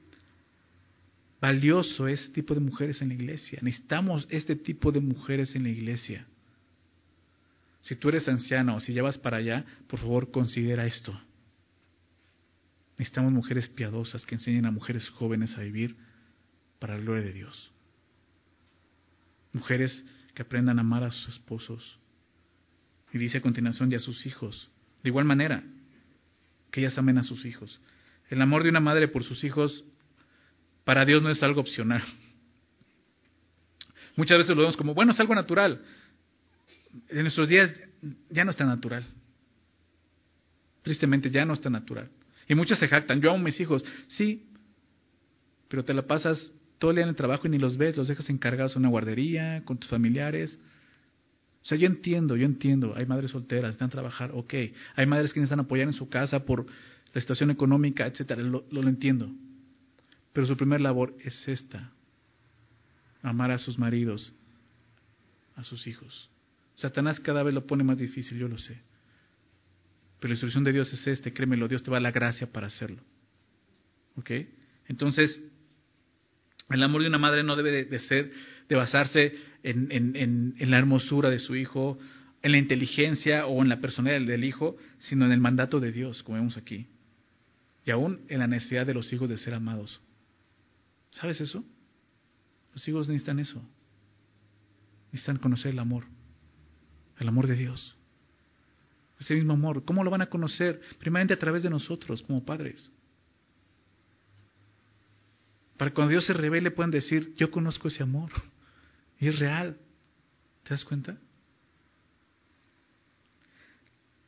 [1.41, 3.59] valioso este tipo de mujeres en la iglesia.
[3.61, 6.25] Necesitamos este tipo de mujeres en la iglesia.
[7.81, 11.19] Si tú eres anciano o si llevas para allá, por favor considera esto.
[12.97, 15.95] Necesitamos mujeres piadosas que enseñen a mujeres jóvenes a vivir
[16.79, 17.71] para la gloria de Dios.
[19.53, 21.99] Mujeres que aprendan a amar a sus esposos.
[23.13, 24.69] Y dice a continuación, y a sus hijos.
[25.03, 25.63] De igual manera,
[26.71, 27.79] que ellas amen a sus hijos.
[28.29, 29.85] El amor de una madre por sus hijos,
[30.85, 32.01] para Dios no es algo opcional.
[34.15, 35.81] Muchas veces lo vemos como, bueno, es algo natural.
[37.09, 37.69] En nuestros días
[38.29, 39.03] ya no está natural.
[40.83, 42.09] Tristemente ya no está natural.
[42.47, 43.83] Y muchos se jactan, yo amo mis hijos.
[44.07, 44.47] Sí,
[45.67, 48.07] pero te la pasas todo el día en el trabajo y ni los ves, los
[48.07, 50.57] dejas encargados en una guardería, con tus familiares.
[51.63, 54.53] O sea, yo entiendo, yo entiendo, hay madres solteras, están a trabajar, ok.
[54.95, 56.67] Hay madres que necesitan apoyar en su casa por
[57.13, 59.31] la situación económica, etcétera, lo, lo entiendo.
[60.35, 61.93] Pero su primer labor es esta,
[63.21, 64.33] amar a sus maridos,
[65.55, 66.29] a sus hijos.
[66.75, 68.77] Satanás cada vez lo pone más difícil, yo lo sé.
[70.19, 72.67] Pero la instrucción de Dios es este, créemelo, Dios te va a la gracia para
[72.67, 73.01] hacerlo.
[74.17, 74.31] ¿Ok?
[74.89, 75.41] Entonces,
[76.69, 78.29] el amor de una madre no debe de, ser,
[78.67, 81.97] de basarse en, en, la hermosura de su hijo,
[82.41, 86.23] en la inteligencia o en la personalidad del hijo, sino en el mandato de Dios,
[86.23, 86.87] como vemos aquí.
[87.85, 90.01] Y aún en la necesidad de los hijos de ser amados.
[91.15, 91.63] ¿Sabes eso?
[92.73, 93.61] Los hijos necesitan eso.
[95.11, 96.05] Necesitan conocer el amor.
[97.17, 97.95] El amor de Dios.
[99.19, 99.85] Ese mismo amor.
[99.85, 100.81] ¿Cómo lo van a conocer?
[100.99, 102.91] Primeramente a través de nosotros como padres.
[105.77, 108.31] Para que cuando Dios se revele puedan decir, yo conozco ese amor.
[109.17, 109.77] Y es real.
[110.63, 111.17] ¿Te das cuenta?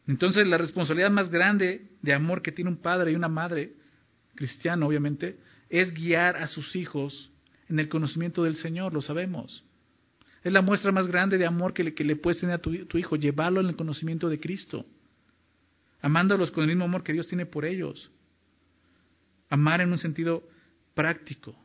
[0.08, 3.74] Entonces la responsabilidad más grande de amor que tiene un padre y una madre,
[4.34, 5.38] cristiano obviamente,
[5.70, 7.32] es guiar a sus hijos
[7.70, 9.64] en el conocimiento del Señor, lo sabemos.
[10.44, 12.86] Es la muestra más grande de amor que le, que le puedes tener a tu,
[12.86, 14.86] tu, hijo, llevarlo en el conocimiento de Cristo.
[16.02, 18.10] Amándolos con el mismo amor que Dios tiene por ellos.
[19.50, 20.48] Amar en un sentido
[20.94, 21.56] práctico,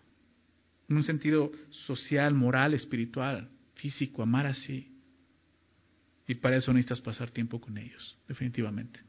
[0.89, 4.89] en un sentido social, moral, espiritual, físico, amar así.
[6.27, 9.01] Y para eso necesitas pasar tiempo con ellos, definitivamente.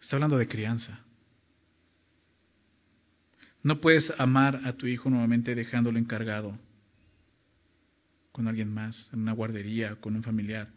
[0.00, 1.05] Está hablando de crianza.
[3.66, 6.56] No puedes amar a tu hijo nuevamente dejándolo encargado
[8.30, 10.68] con alguien más, en una guardería, con un familiar.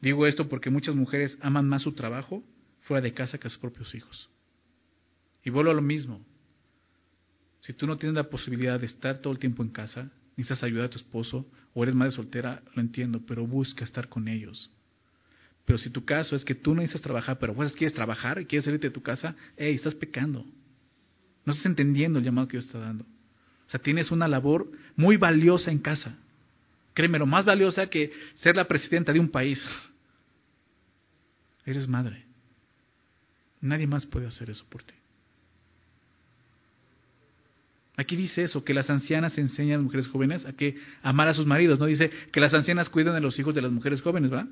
[0.00, 2.42] Digo esto porque muchas mujeres aman más su trabajo
[2.80, 4.28] fuera de casa que a sus propios hijos.
[5.44, 6.20] Y vuelvo a lo mismo.
[7.60, 10.86] Si tú no tienes la posibilidad de estar todo el tiempo en casa, necesitas ayudar
[10.86, 14.68] a tu esposo o eres madre soltera, lo entiendo, pero busca estar con ellos.
[15.64, 18.46] Pero si tu caso es que tú no necesitas trabajar, pero vos quieres trabajar y
[18.46, 20.44] quieres salirte de tu casa, hey, estás pecando.
[21.46, 23.04] No estás entendiendo el llamado que Dios está dando.
[23.04, 26.18] O sea, tienes una labor muy valiosa en casa.
[26.92, 29.64] Créeme, lo más valiosa que ser la presidenta de un país.
[31.64, 32.24] Eres madre.
[33.60, 34.94] Nadie más puede hacer eso por ti.
[37.96, 41.34] Aquí dice eso, que las ancianas enseñan a las mujeres jóvenes a que amar a
[41.34, 41.78] sus maridos.
[41.78, 44.48] No dice que las ancianas cuidan de los hijos de las mujeres jóvenes, ¿verdad?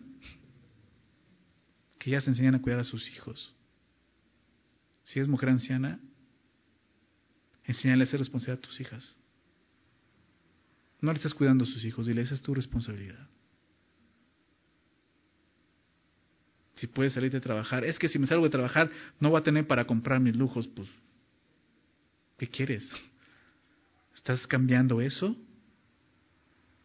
[1.98, 3.52] Que ellas enseñan a cuidar a sus hijos.
[5.04, 6.00] Si es mujer anciana,
[7.64, 9.16] Enseñale a ser responsable a tus hijas.
[11.00, 13.28] No le estás cuidando a sus hijos, dile, esa es tu responsabilidad.
[16.74, 18.90] Si puedes salirte a trabajar, es que si me salgo de trabajar
[19.20, 20.88] no voy a tener para comprar mis lujos, pues,
[22.38, 22.90] ¿qué quieres?
[24.14, 25.36] ¿Estás cambiando eso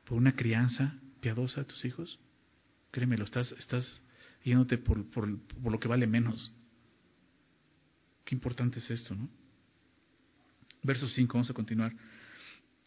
[0.05, 2.19] por una crianza piadosa a tus hijos?
[2.91, 4.05] Créemelo, estás, estás
[4.43, 5.27] yéndote por, por
[5.71, 6.53] lo que vale menos.
[8.25, 9.38] Qué importante es esto, ¿no?
[10.83, 11.93] Verso 5, vamos a continuar.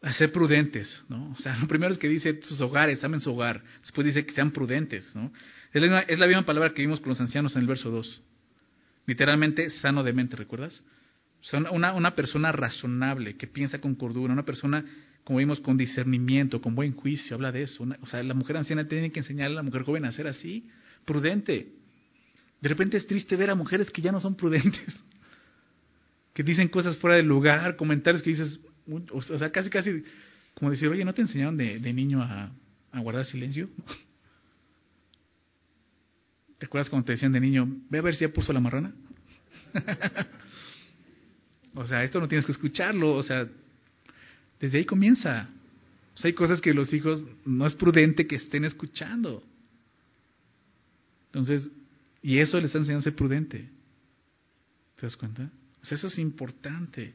[0.03, 1.31] A ser prudentes, ¿no?
[1.33, 3.63] O sea, lo primero es que dice sus hogares, amen su hogar.
[3.83, 5.33] Después dice que sean prudentes, ¿no?
[5.73, 7.91] Es la, misma, es la misma palabra que vimos con los ancianos en el verso
[7.91, 8.21] 2.
[9.07, 10.83] Literalmente, sano de mente, ¿recuerdas?
[11.73, 14.85] Una, persona razonable, que piensa con cordura, una persona,
[15.25, 17.85] como vimos, con discernimiento, con buen juicio, habla de eso.
[18.01, 20.69] O sea, la mujer anciana tiene que enseñarle a la mujer joven a ser así,
[21.05, 21.73] prudente.
[22.61, 25.03] De repente es triste ver a mujeres que ya no son prudentes
[26.33, 28.61] que dicen cosas fuera del lugar, comentarios que dices,
[29.11, 30.03] o sea, casi, casi
[30.55, 32.51] como decir, oye, ¿no te enseñaron de, de niño a,
[32.95, 33.69] guardar silencio?
[36.59, 38.95] ¿Te acuerdas cuando te decían de niño, ve a ver si ya puso la marrana?
[41.75, 43.49] o sea, esto no tienes que escucharlo, o sea,
[44.61, 45.49] Desde ahí comienza.
[46.23, 49.43] hay cosas que los hijos no es prudente que estén escuchando.
[51.27, 51.69] Entonces,
[52.23, 53.69] y eso les está enseñando a ser prudente.
[54.97, 55.51] ¿Te das cuenta?
[55.91, 57.15] Eso es importante.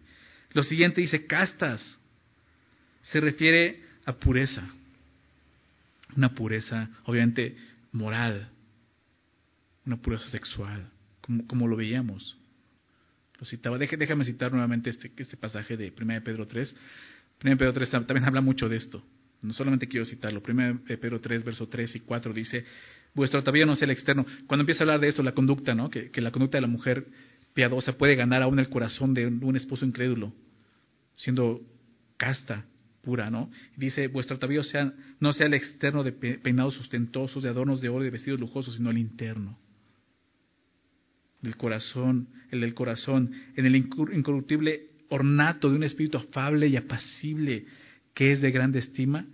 [0.51, 1.81] Lo siguiente dice castas.
[3.01, 4.67] Se refiere a pureza.
[6.15, 7.55] Una pureza, obviamente,
[7.91, 8.49] moral.
[9.85, 10.89] Una pureza sexual,
[11.21, 12.35] como, lo veíamos.
[13.39, 13.77] Lo citaba.
[13.77, 16.75] déjame citar nuevamente este, este pasaje de 1 Pedro 3.
[17.43, 19.03] 1 Pedro 3 también habla mucho de esto.
[19.41, 20.41] No solamente quiero citarlo.
[20.45, 22.65] 1 Pedro 3, verso 3 y 4 dice,
[23.13, 24.25] vuestro atavío no sea el externo.
[24.47, 25.89] Cuando empieza a hablar de eso, la conducta, ¿no?
[25.89, 27.05] Que la conducta de la mujer
[27.57, 30.31] piadosa puede ganar aún el corazón de un, esposo incrédulo,
[31.15, 31.59] siendo
[32.15, 32.67] casta,
[33.01, 33.49] pura, ¿no?
[33.75, 38.03] Dice, vuestro atavío sea, no sea el externo de peinados sustentosos, de adornos de oro
[38.03, 39.57] y de vestidos lujosos, sino el interno.
[41.41, 47.65] Del corazón, el del corazón, en el incorruptible ornato de un espíritu afable y apacible,
[48.13, 49.25] que es de grande estima,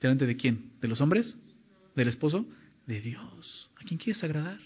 [0.00, 0.70] ¿delante de quién?
[0.80, 1.36] ¿De los hombres?
[1.94, 2.48] ¿Del esposo?
[2.86, 3.70] De Dios.
[3.76, 4.58] ¿A quién quieres agradar?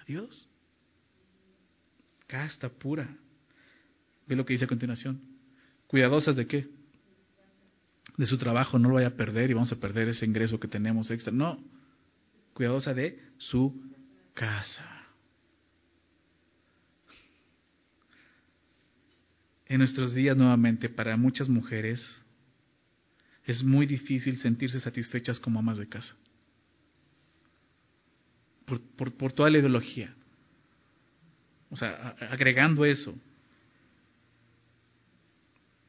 [0.00, 0.49] A Dios.
[2.30, 3.08] Casta, pura.
[4.26, 5.20] Ve lo que dice a continuación.
[5.88, 6.68] Cuidadosas de qué?
[8.16, 10.68] De su trabajo, no lo vaya a perder y vamos a perder ese ingreso que
[10.68, 11.32] tenemos extra.
[11.32, 11.58] No.
[12.54, 13.82] Cuidadosa de su
[14.34, 15.00] casa.
[19.70, 22.04] en nuestros días nuevamente para muchas mujeres
[23.44, 26.12] es muy difícil sentirse satisfechas como amas de casa.
[28.66, 30.12] Por, por, toda la ideología.
[31.70, 33.14] O sea, agregando eso.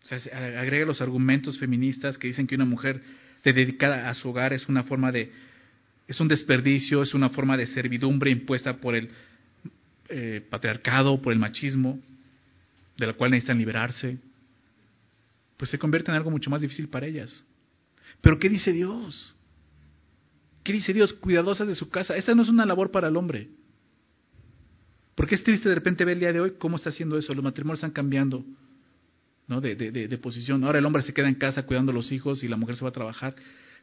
[0.03, 0.17] O sea,
[0.59, 3.01] agrega los argumentos feministas que dicen que una mujer
[3.43, 5.31] dedicada a su hogar es una forma de,
[6.07, 9.09] es un desperdicio, es una forma de servidumbre impuesta por el
[10.09, 11.99] eh, patriarcado, por el machismo
[12.97, 14.17] de la cual necesitan liberarse,
[15.57, 17.43] pues se convierte en algo mucho más difícil para ellas.
[18.21, 19.33] Pero ¿qué dice Dios?
[20.63, 21.13] ¿Qué dice Dios?
[21.13, 22.15] Cuidadosas de su casa.
[22.15, 23.49] Esta no es una labor para el hombre.
[25.21, 27.31] Porque es triste de repente ver el día de hoy cómo está haciendo eso.
[27.35, 28.43] Los matrimonios están cambiando
[29.47, 29.61] ¿no?
[29.61, 30.63] de, posición.
[30.63, 32.83] Ahora el hombre se queda en casa cuidando a los hijos y la mujer se
[32.83, 33.35] va a trabajar.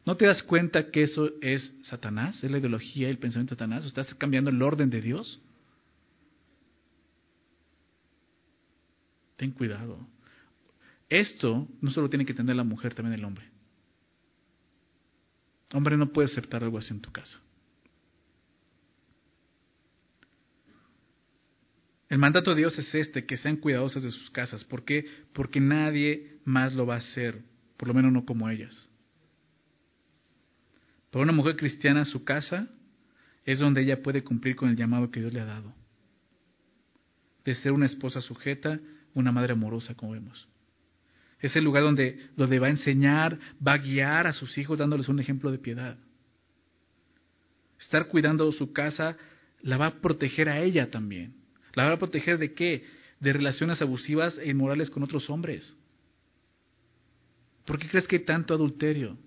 [0.05, 2.43] ¿No te das cuenta que eso es Satanás?
[2.43, 3.85] ¿Es la ideología y el pensamiento de Satanás?
[3.85, 5.39] ¿Estás cambiando el orden de Dios?
[9.37, 9.97] Ten cuidado.
[11.07, 13.45] Esto no solo tiene que tener la mujer, también el hombre.
[15.71, 17.39] Hombre no puede aceptar algo así en tu casa.
[22.09, 24.63] El mandato de Dios es este, que sean cuidadosas de sus casas.
[24.63, 25.05] ¿Por qué?
[25.31, 27.43] Porque nadie más lo va a hacer,
[27.77, 28.89] por lo menos no como ellas.
[31.11, 32.67] Para una mujer cristiana, su casa
[33.45, 35.73] es donde ella puede cumplir con el llamado que Dios le ha dado.
[37.45, 38.79] De ser una esposa sujeta,
[39.13, 40.47] una madre amorosa, como vemos.
[41.39, 45.07] Es el lugar donde, donde va a enseñar, va a guiar a sus hijos dándoles
[45.09, 45.97] un ejemplo de piedad.
[47.79, 49.15] Estar cuidando su casa
[49.61, 51.38] la va a proteger a ella también.
[51.73, 52.85] ¿La va a proteger de qué?
[53.19, 55.75] De relaciones abusivas e inmorales con otros hombres.
[57.65, 59.17] ¿Por qué crees que hay tanto adulterio?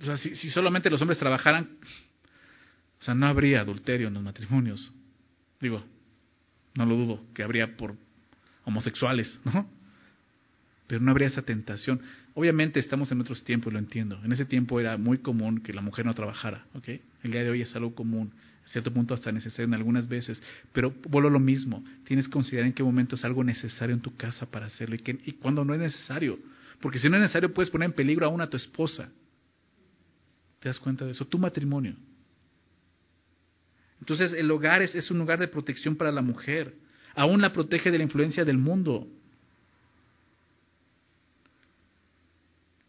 [0.00, 1.78] O sea, si, si solamente los hombres trabajaran,
[3.00, 4.90] o sea, no habría adulterio en los matrimonios.
[5.60, 5.84] Digo,
[6.74, 7.96] no lo dudo, que habría por
[8.64, 9.68] homosexuales, ¿no?
[10.86, 12.00] Pero no habría esa tentación.
[12.38, 14.20] Obviamente estamos en otros tiempos, lo entiendo.
[14.22, 16.88] En ese tiempo era muy común que la mujer no trabajara, ¿ok?
[17.22, 20.42] El día de hoy es algo común, a cierto punto hasta necesario en algunas veces.
[20.74, 24.14] Pero vuelvo lo mismo, tienes que considerar en qué momento es algo necesario en tu
[24.16, 26.38] casa para hacerlo y, que, y cuando no es necesario.
[26.82, 29.10] Porque si no es necesario puedes poner en peligro aún a tu esposa.
[30.60, 31.24] ¿Te das cuenta de eso?
[31.24, 31.96] Tu matrimonio.
[33.98, 36.74] Entonces el hogar es, un lugar de protección para la mujer.
[37.14, 39.08] Aún la protege de la influencia del mundo.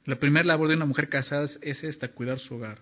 [0.07, 2.79] La primera labor de una mujer casada es esta, cuidar su hogar.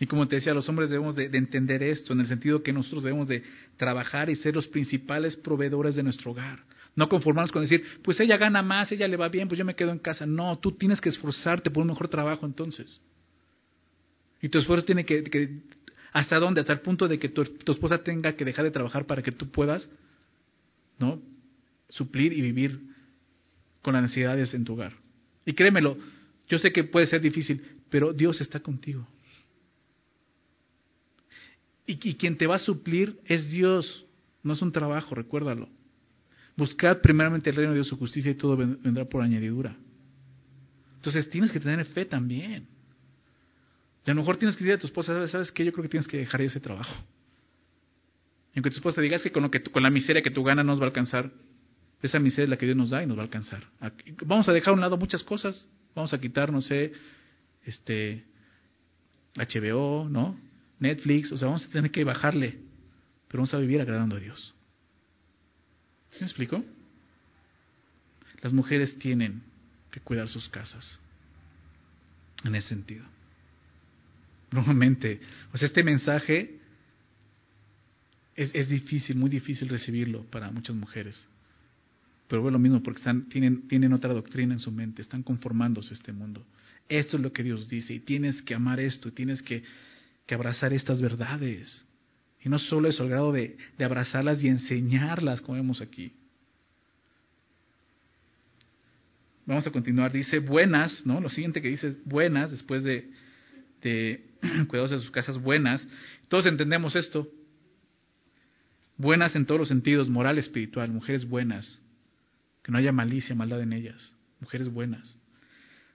[0.00, 3.04] Y como te decía, los hombres debemos de, entender esto, en el sentido que nosotros
[3.04, 3.44] debemos de
[3.76, 6.64] trabajar y ser los principales proveedores de nuestro hogar.
[6.96, 9.76] No conformarnos con decir, pues ella gana más, ella le va bien, pues yo me
[9.76, 10.26] quedo en casa.
[10.26, 13.00] No, tú tienes que esforzarte por un mejor trabajo entonces.
[14.42, 15.22] Y tu esfuerzo tiene que
[16.14, 16.60] ¿Hasta dónde?
[16.60, 19.50] Hasta el punto de que tu, esposa tenga que dejar de trabajar para que tú
[19.50, 19.90] puedas,
[20.96, 21.20] ¿no?
[21.88, 22.78] Suplir y vivir
[23.82, 24.92] con las necesidades en tu hogar.
[25.44, 25.96] Y créemelo,
[26.48, 29.06] yo sé que puede ser difícil, pero Dios está contigo.
[31.86, 34.06] Y, quien te va a suplir es Dios,
[34.42, 35.68] no es un trabajo, recuérdalo.
[36.56, 39.76] Buscad primeramente el reino de Dios, su justicia y todo vendrá por añadidura.
[40.96, 42.66] Entonces tienes que tener fe también.
[44.06, 45.64] Y a lo mejor tienes que decir a tu esposa, ¿sabes qué?
[45.64, 46.94] Yo creo que tienes que dejar ese trabajo.
[48.54, 50.64] Y aunque tu esposa diga que con, lo que con la miseria que tú ganas
[50.64, 51.30] nos va a alcanzar,
[52.00, 53.64] esa miseria es la que Dios nos da y nos va a alcanzar.
[54.24, 55.66] Vamos a dejar a un lado muchas cosas.
[55.94, 56.92] Vamos a quitar, no sé,
[57.64, 58.24] este
[59.34, 60.38] HBO, ¿no?
[60.78, 62.58] Netflix, o sea, vamos a tener que bajarle,
[63.28, 64.54] pero vamos a vivir agradando a Dios.
[66.10, 66.64] ¿Sí me explico?
[68.42, 69.42] Las mujeres tienen
[69.90, 70.98] que cuidar sus casas
[72.44, 73.04] en ese sentido.
[74.50, 75.20] Nuevamente,
[75.52, 76.58] o sea, este mensaje
[78.36, 81.26] es, es, difícil, muy difícil recibirlo para muchas mujeres.
[82.28, 86.12] Pero es lo mismo, porque tienen, otra doctrina en su mente, están conformándose a este
[86.12, 86.44] mundo.
[86.88, 89.62] Esto es lo que Dios dice, y tienes que amar esto, tienes que,
[90.30, 91.84] abrazar estas verdades.
[92.42, 96.12] Y no solo eso, al grado de, abrazarlas y enseñarlas, como vemos aquí.
[99.46, 100.10] Vamos a continuar.
[100.10, 101.20] Dice buenas, ¿no?
[101.20, 103.10] Lo siguiente que dice buenas, después de,
[103.82, 104.24] de
[104.68, 105.86] cuidados de sus casas buenas.
[106.28, 107.28] Todos entendemos esto.
[108.96, 111.78] Buenas en todos los sentidos, moral, espiritual, mujeres buenas.
[112.64, 114.12] Que no haya malicia, maldad en ellas.
[114.40, 115.16] Mujeres buenas.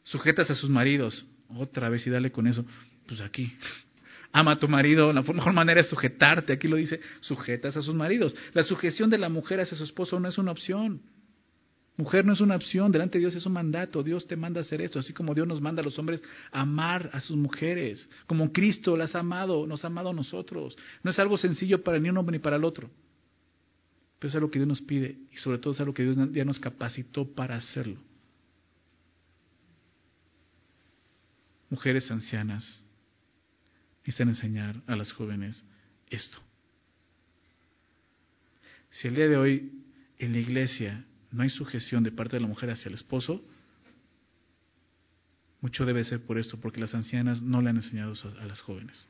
[0.04, 1.26] Sujetas a sus maridos.
[1.50, 2.64] Otra vez y dale con eso.
[3.08, 3.52] Pues aquí.
[4.32, 5.12] Ama a tu marido.
[5.12, 6.54] La mejor manera es sujetarte.
[6.54, 8.36] Aquí lo dice, sujetas a sus maridos.
[8.54, 11.02] La sujeción de la mujer hacia su esposo no es una opción.
[12.00, 14.04] Mujer no es una opción, delante de Dios es un mandato.
[14.04, 17.10] Dios te manda a hacer esto, así como Dios nos manda a los hombres amar
[17.12, 20.78] a sus mujeres, como Cristo las ha amado, nos ha amado a nosotros.
[21.04, 22.90] No es algo sencillo para ni un hombre ni para el otro.
[24.20, 26.46] Pero es algo que Dios nos pide y sobre todo es algo que Dios ya
[26.46, 27.98] nos capacitó para hacerlo.
[31.70, 32.84] Mujeres ancianas
[34.00, 35.64] necesitan enseñar a las jóvenes
[36.10, 36.40] esto.
[38.90, 39.72] Si el día de hoy
[40.18, 43.44] en la iglesia no hay sujeción de parte de la mujer hacia el esposo,
[45.62, 49.08] mucho debe ser por esto, porque las ancianas no le han enseñado a las jóvenes.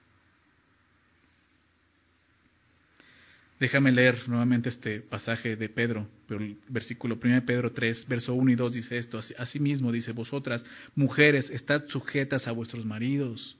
[3.60, 8.34] Déjame leer nuevamente este pasaje de Pedro, pero el versículo 1 de Pedro 3, verso
[8.34, 13.58] 1 y 2 dice esto, asimismo dice, vosotras, mujeres, estad sujetas a vuestros maridos.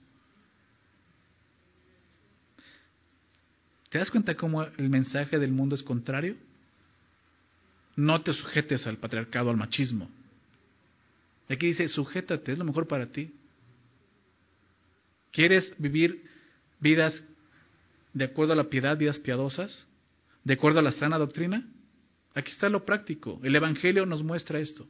[3.90, 6.36] ¿Te das cuenta cómo el mensaje del mundo es contrario?
[8.00, 10.08] no te sujetes al patriarcado, al machismo.
[11.48, 13.32] Aquí dice, sujétate, es lo mejor para ti.
[15.32, 16.22] ¿Quieres vivir
[16.80, 17.22] vidas
[18.14, 19.86] de acuerdo a la piedad, vidas piadosas?
[20.50, 21.64] ¿De acuerdo a la sana doctrina?
[22.34, 23.38] Aquí está lo práctico.
[23.44, 24.84] El Evangelio nos muestra esto.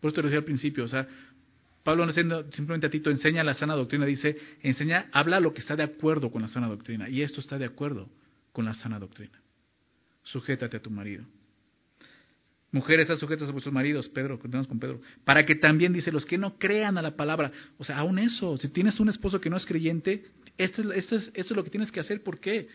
[0.00, 1.08] Por eso te decía al principio, o sea,
[1.82, 5.60] Pablo no diciendo simplemente a Tito, enseña la sana doctrina, dice, enseña, habla lo que
[5.60, 7.08] está de acuerdo con la sana doctrina.
[7.08, 8.08] Y esto está de acuerdo
[8.52, 9.42] con la sana doctrina.
[10.22, 11.24] Sujétate a tu marido.
[12.70, 16.26] Mujeres, están sujetas a vuestros maridos, Pedro, continuamos con Pedro, para que también, dice, los
[16.26, 19.50] que no crean a la palabra, o sea, aún eso, si tienes un esposo que
[19.50, 20.26] no es creyente,
[20.58, 22.68] esto, es, esto es lo que tienes que hacer, ¿por qué?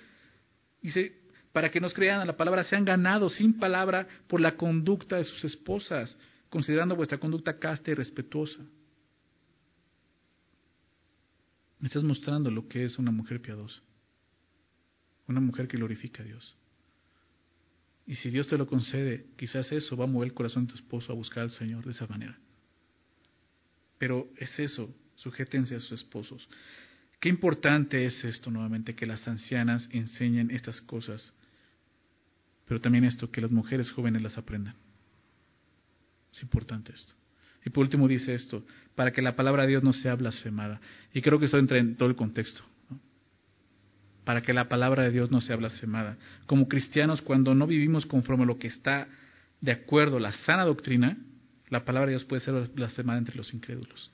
[0.81, 1.25] Dice,
[1.57, 5.23] para que nos crean a la palabra, sean ganados sin palabra por la conducta de
[5.23, 6.15] sus esposas,
[6.51, 8.59] considerando vuestra conducta casta y respetuosa.
[11.79, 13.81] Me estás mostrando lo que es una mujer piadosa,
[15.27, 16.55] una mujer que glorifica a Dios.
[18.05, 20.75] Y si Dios te lo concede, quizás eso va a mover el corazón de tu
[20.77, 22.37] esposo a buscar al Señor de esa manera.
[23.97, 26.47] Pero es eso, sujétense a sus esposos.
[27.19, 31.33] Qué importante es esto nuevamente, que las ancianas enseñen estas cosas,
[32.67, 34.75] pero también esto, que las mujeres jóvenes las aprendan.
[36.33, 37.13] Es importante esto.
[37.65, 38.63] Y por último dice esto,
[38.95, 40.79] para que la palabra de Dios no sea blasfemada.
[41.13, 42.63] Y creo que esto entra en todo el contexto
[44.27, 46.17] para que la palabra de Dios no sea blasfemada.
[46.47, 49.07] Como cristianos, cuando no vivimos conforme a lo que está
[49.61, 51.15] de acuerdo la sana doctrina,
[51.69, 54.11] la palabra de Dios puede ser blasfemada entre los incrédulos.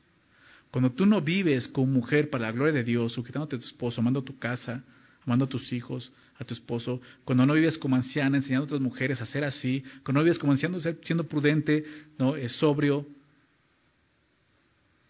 [0.69, 4.01] Cuando tú no vives como mujer para la gloria de Dios, sujetándote a tu esposo,
[4.01, 4.83] amando a tu casa,
[5.25, 8.81] amando a tus hijos, a tu esposo, cuando no vives como anciana, enseñando a otras
[8.81, 11.83] mujeres a ser así, cuando no vives como anciano, siendo prudente,
[12.17, 13.07] no es sobrio,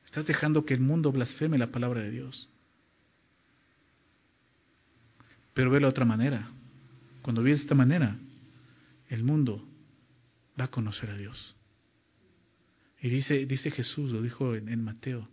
[0.05, 2.49] estás dejando que el mundo blasfeme la palabra de Dios.
[5.53, 6.49] Pero ve la otra manera.
[7.21, 8.17] Cuando vives de esta manera,
[9.09, 9.65] el mundo
[10.59, 11.55] va a conocer a Dios.
[13.01, 15.27] Y dice, dice Jesús, lo dijo en, en Mateo,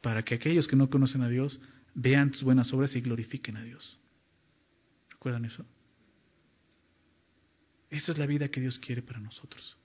[0.00, 1.60] para que aquellos que no conocen a Dios
[1.94, 3.98] vean tus buenas obras y glorifiquen a Dios.
[5.18, 5.64] ¿Recuerdan eso?
[7.90, 9.76] Esta es la vida que Dios quiere para nosotros.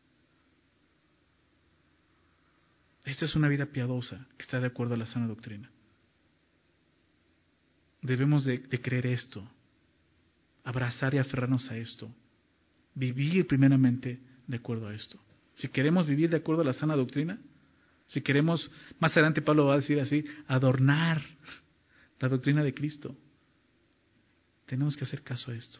[3.06, 5.70] Esta es una vida piadosa que está de acuerdo a la sana doctrina
[8.04, 9.44] debemos de, creer esto,
[10.64, 12.14] abrazar y aferrarnos a esto,
[12.94, 15.20] vivir primeramente de acuerdo a esto.
[15.56, 17.40] Si queremos vivir de acuerdo a la sana doctrina,
[18.08, 18.70] si queremos,
[19.00, 21.22] más adelante Pablo va a decir así, adornar
[22.20, 23.16] la doctrina de Cristo,
[24.74, 25.78] Tenemos que hacer caso a esto.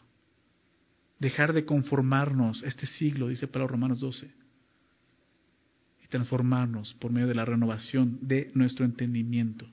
[1.18, 4.30] Dejar de conformarnos este siglo, dice Pablo Romanos 12,
[6.04, 9.66] y transformarnos por medio de la renovación de nuestro entendimiento.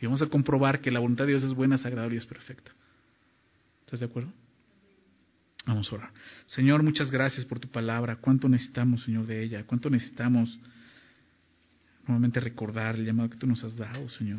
[0.00, 2.70] Y vamos a comprobar que la voluntad de Dios es buena, agradable y es perfecta.
[3.86, 4.32] ¿Estás de acuerdo?
[5.66, 6.10] Vamos a orar.
[6.46, 8.14] Señor, muchas gracias por tu palabra.
[8.20, 9.66] ¿Cuánto necesitamos, Señor, de ella?
[9.66, 10.60] ¿Cuánto necesitamos
[12.06, 14.38] nuevamente recordar el llamado que tú nos has dado, Señor?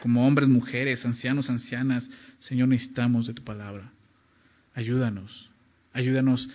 [0.00, 3.92] Como hombres, mujeres, ancianos, ancianas, Señor, necesitamos de tu palabra.
[4.74, 5.50] Ayúdanos,
[5.92, 6.48] ayúdanos,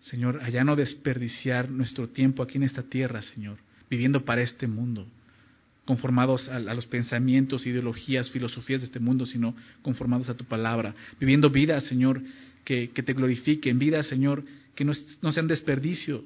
[0.00, 3.58] Señor, a ya no desperdiciar nuestro tiempo aquí en esta tierra, Señor,
[3.90, 5.06] viviendo para este mundo,
[5.84, 11.50] conformados a, los pensamientos, ideologías, filosofías de este mundo, sino conformados a tu palabra, viviendo
[11.50, 12.22] vidas, Señor,
[12.64, 14.44] que, te glorifiquen, vidas, Señor,
[14.74, 14.92] que no,
[15.22, 16.24] no sean desperdicio.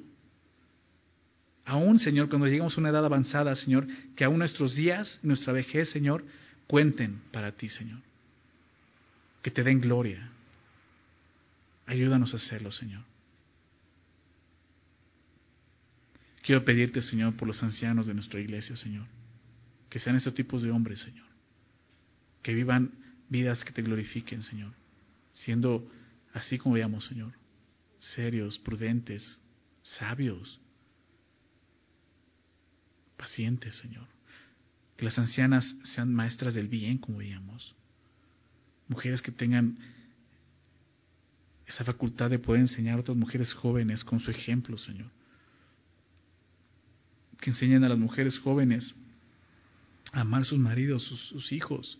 [1.65, 5.89] Aún, Señor, cuando lleguemos a una edad avanzada, Señor, que aún nuestros días, nuestra vejez,
[5.89, 6.23] Señor,
[6.71, 7.99] cuenten para ti, Señor.
[9.41, 10.31] Que te den gloria.
[11.85, 13.03] Ayúdanos a hacerlo, Señor.
[16.43, 19.05] Quiero pedirte, Señor, por los ancianos de nuestra iglesia, Señor.
[19.89, 21.27] Que sean estos tipos de hombres, Señor.
[22.41, 22.93] Que vivan
[23.27, 24.71] vidas que te glorifiquen, Señor.
[25.33, 25.91] Siendo
[26.33, 27.33] así como veamos, Señor.
[27.99, 29.41] Serios, prudentes,
[29.81, 30.61] sabios,
[33.17, 34.07] pacientes, Señor.
[35.01, 37.73] Que las ancianas sean maestras del bien, como veíamos.
[38.87, 39.79] Mujeres que tengan
[41.65, 45.09] esa facultad de poder enseñar a otras mujeres jóvenes con su ejemplo, Señor.
[47.39, 48.93] Que enseñen a las mujeres jóvenes
[50.11, 51.97] a amar a sus maridos, sus, sus hijos.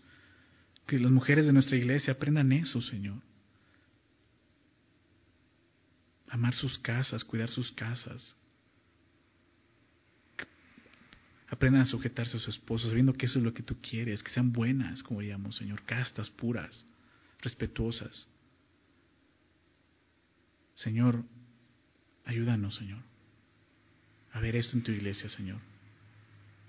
[0.86, 3.18] Que las mujeres de nuestra iglesia aprendan eso, Señor.
[6.28, 8.36] Amar sus casas, cuidar sus casas.
[11.52, 14.30] Aprendan a sujetarse a su esposo, sabiendo que eso es lo que tú quieres, que
[14.30, 16.86] sean buenas, como digamos, Señor, castas, puras,
[17.42, 18.26] respetuosas.
[20.74, 21.22] Señor,
[22.24, 23.00] ayúdanos, Señor,
[24.32, 25.58] a ver esto en tu iglesia, Señor.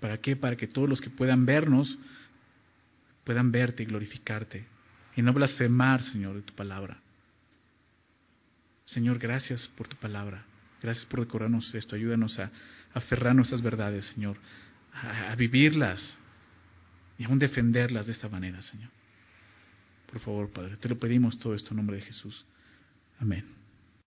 [0.00, 0.36] ¿Para qué?
[0.36, 1.98] Para que todos los que puedan vernos
[3.24, 4.66] puedan verte y glorificarte
[5.16, 7.00] y no blasfemar, Señor, de tu palabra.
[8.84, 10.44] Señor, gracias por tu palabra.
[10.82, 11.96] Gracias por decorarnos esto.
[11.96, 12.50] Ayúdanos a
[12.92, 14.36] aferrarnos a esas verdades, Señor
[14.94, 16.18] a, vivirlas
[17.18, 18.90] y aún defenderlas de esta manera, Señor.
[20.10, 22.44] Por favor, Padre, te lo pedimos todo esto en nombre de Jesús.
[23.18, 23.63] Amén.